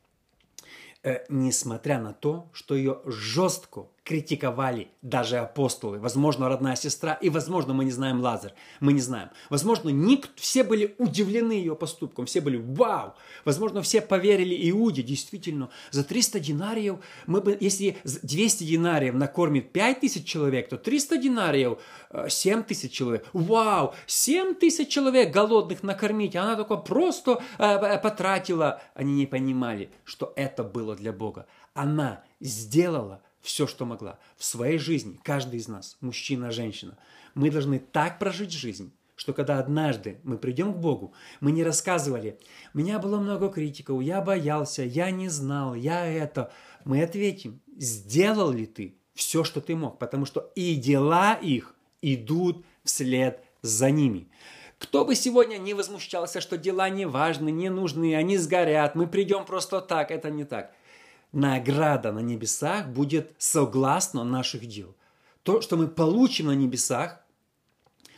э, 1.03 1.25
несмотря 1.31 2.03
на 2.03 2.13
то, 2.13 2.51
что 2.53 2.75
ее 2.75 3.01
жестко 3.07 3.87
критиковали 4.07 4.89
даже 5.03 5.39
апостолы, 5.39 5.99
возможно, 5.99 6.49
родная 6.49 6.77
сестра, 6.77 7.15
и, 7.15 7.29
возможно, 7.29 7.75
мы 7.75 7.85
не 7.85 7.91
знаем 7.91 8.21
Лазарь, 8.21 8.55
мы 8.79 8.93
не 8.93 9.01
знаем. 9.01 9.31
Возможно, 9.51 9.89
ник, 9.89 10.29
все 10.37 10.63
были 10.63 10.95
удивлены 10.99 11.53
ее 11.53 11.75
поступком, 11.75 12.27
все 12.27 12.41
были 12.41 12.57
«Вау!». 12.57 13.15
Возможно, 13.45 13.83
все 13.83 14.01
поверили 14.01 14.71
Иуде, 14.71 15.03
действительно, 15.03 15.71
за 15.91 16.05
300 16.05 16.39
динариев, 16.39 16.99
мы 17.27 17.41
бы, 17.41 17.59
если 17.61 17.97
200 18.05 18.63
динариев 18.63 19.15
накормит 19.15 19.73
5 19.73 20.01
тысяч 20.01 20.25
человек, 20.25 20.69
то 20.69 20.77
300 20.77 21.17
динариев 21.19 21.79
7 22.29 22.61
э, 22.61 22.63
тысяч 22.63 22.93
человек. 22.93 23.27
Вау! 23.33 23.93
7 24.07 24.55
тысяч 24.55 24.89
человек 24.89 25.33
голодных 25.33 25.83
накормить, 25.83 26.37
она 26.37 26.55
только 26.55 26.77
просто 26.77 27.43
э, 27.59 27.65
э, 27.65 27.99
потратила. 27.99 28.81
Они 28.95 29.15
не 29.15 29.27
понимали, 29.27 29.91
что 30.05 30.33
это 30.37 30.63
было 30.63 30.95
для 30.95 31.13
Бога. 31.13 31.47
Она 31.75 32.23
сделала 32.41 33.21
все, 33.47 33.67
что 33.69 33.87
могла. 33.87 34.19
В 34.37 34.45
своей 34.45 34.77
жизни, 34.77 35.21
каждый 35.23 35.61
из 35.61 35.69
нас, 35.69 35.97
мужчина, 36.01 36.51
женщина, 36.51 36.99
мы 37.35 37.51
должны 37.51 37.79
так 37.79 38.19
прожить 38.19 38.51
жизнь, 38.51 38.93
что 39.15 39.33
когда 39.33 39.61
однажды 39.61 40.21
мы 40.25 40.37
придем 40.37 40.75
к 40.75 40.79
Богу, 40.79 41.15
мы 41.41 41.53
не 41.53 41.63
рассказывали, 41.63 42.41
меня 42.75 42.99
было 42.99 43.19
много 43.19 43.49
критиков, 43.49 44.03
я 44.03 44.21
боялся, 44.21 44.83
я 44.83 45.13
не 45.13 45.29
знал, 45.29 45.75
я 45.77 46.05
это. 46.05 46.53
Мы 46.85 47.03
ответим, 47.03 47.61
сделал 47.77 48.51
ли 48.51 48.67
ты 48.67 48.99
все, 49.15 49.45
что 49.45 49.61
ты 49.61 49.77
мог, 49.77 50.01
потому 50.01 50.27
что 50.27 50.51
и 50.57 50.75
дела 50.75 51.35
их 51.35 51.77
идут 52.03 52.67
вслед 52.83 53.45
за 53.63 53.93
ними. 53.93 54.29
Кто 54.79 55.05
бы 55.05 55.15
сегодня 55.15 55.57
не 55.57 55.73
возмущался, 55.73 56.41
что 56.41 56.59
дела 56.59 56.91
не 56.91 57.07
важны, 57.07 57.51
не 57.51 57.71
нужны, 57.71 58.17
они 58.17 58.37
сгорят, 58.39 58.97
мы 58.97 59.07
придем 59.07 59.45
просто 59.47 59.81
так, 59.81 60.11
это 60.11 60.31
не 60.31 60.45
так. 60.45 60.73
Награда 61.33 62.13
на 62.13 62.21
небесах 62.21 62.89
будет 62.89 63.35
согласно 63.39 64.25
наших 64.25 64.67
дел. 64.67 64.97
То, 65.43 65.61
что 65.61 65.77
мы 65.77 65.89
получим 65.89 66.47
на 66.47 66.55
небесах, 66.55 67.25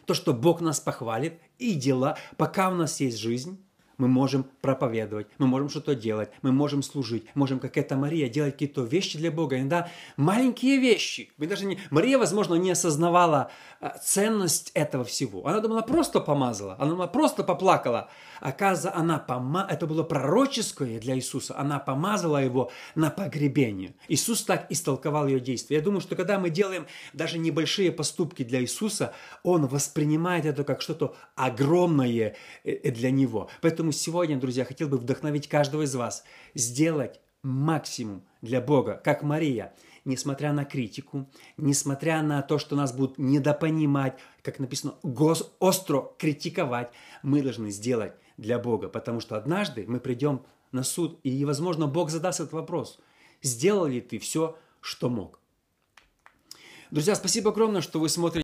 то, 0.07 0.15
что 0.15 0.33
Бог 0.33 0.61
нас 0.61 0.81
похвалит, 0.81 1.39
и 1.59 1.75
дела, 1.75 2.17
пока 2.37 2.71
у 2.71 2.75
нас 2.75 3.01
есть 3.01 3.19
жизнь, 3.19 3.63
мы 3.99 4.09
можем 4.09 4.47
проповедовать, 4.61 5.27
мы 5.39 5.47
можем 5.47 5.69
что-то 5.69 5.95
делать, 5.95 6.31
мы 6.43 6.53
можем 6.53 6.83
служить, 6.83 7.25
можем, 7.35 7.59
как 7.59 7.77
эта 7.77 7.97
Мария, 7.97 8.29
делать 8.29 8.55
какие-то 8.55 8.85
вещи 8.85 9.19
для 9.19 9.31
Бога. 9.31 9.59
Иногда 9.59 9.91
маленькие 10.17 10.79
вещи. 10.79 11.31
Мы 11.37 11.47
даже 11.47 11.67
не... 11.67 11.79
Мария, 11.91 12.17
возможно, 12.17 12.55
не 12.55 12.71
осознавала 12.71 13.51
а, 13.81 13.99
ценность 13.99 14.71
этого 14.75 15.05
всего. 15.05 15.47
Она 15.47 15.61
думала, 15.61 15.83
просто 15.83 16.21
помазала, 16.21 16.77
она 16.79 16.91
думала, 16.91 17.07
просто 17.09 17.43
поплакала. 17.43 18.09
Оказывается, 18.41 18.99
она 18.99 19.19
пома... 19.19 19.67
это 19.69 19.87
было 19.87 20.05
пророческое 20.05 21.01
для 21.01 21.17
Иисуса. 21.17 21.59
Она 21.59 21.81
помазала 21.81 22.39
его 22.39 22.71
на 22.95 23.11
погребение. 23.11 23.95
Иисус 24.07 24.43
так 24.43 24.67
истолковал 24.71 25.27
ее 25.27 25.41
действия. 25.41 25.79
Я 25.79 25.83
думаю, 25.83 26.01
что 26.01 26.15
когда 26.15 26.39
мы 26.39 26.51
делаем 26.51 26.87
даже 27.13 27.39
небольшие 27.39 27.91
поступки 27.91 28.45
для 28.45 28.61
Иисуса, 28.61 29.13
Он 29.43 29.67
воспринимает 29.67 30.45
это 30.45 30.63
как 30.63 30.83
что-то 30.83 31.17
огромное 31.35 32.37
э, 32.65 32.73
э, 32.73 32.91
для 32.93 33.11
Него. 33.11 33.51
Поэтому 33.89 34.03
сегодня, 34.03 34.37
друзья, 34.39 34.67
хотел 34.67 34.89
бы 34.89 34.99
вдохновить 34.99 35.49
каждого 35.49 35.81
из 35.81 35.95
вас 35.95 36.23
сделать 36.55 37.23
максимум 37.43 38.23
для 38.43 38.61
Бога, 38.61 39.01
как 39.03 39.23
Мария– 39.23 39.73
несмотря 40.05 40.53
на 40.53 40.67
критику, 40.67 41.27
несмотря 41.57 42.23
на 42.23 42.43
то, 42.43 42.59
что 42.59 42.77
нас 42.77 42.93
будут 42.93 43.17
недопонимать, 43.19 44.19
как 44.43 44.59
написано, 44.59 44.95
гос, 45.03 45.55
остро 45.59 46.11
критиковать, 46.19 46.91
мы 47.23 47.43
должны 47.43 47.71
сделать 47.71 48.13
для 48.37 48.59
Бога, 48.59 48.89
потому 48.89 49.21
что 49.21 49.37
однажды 49.37 49.85
мы 49.89 50.01
придем 50.01 50.43
на 50.73 50.83
суд, 50.83 51.19
и, 51.23 51.45
возможно, 51.47 51.87
Бог 51.87 52.11
задаст 52.11 52.41
этот 52.41 52.53
вопрос. 52.53 53.01
Сделал 53.43 53.87
ли 53.87 54.01
ты 54.03 54.19
все, 54.19 54.57
что 54.81 55.09
мог? 55.09 55.41
Друзья, 56.91 57.15
спасибо 57.15 57.51
огромное, 57.51 57.83
что 57.83 58.01
вы 58.01 58.09
смотрите 58.09 58.37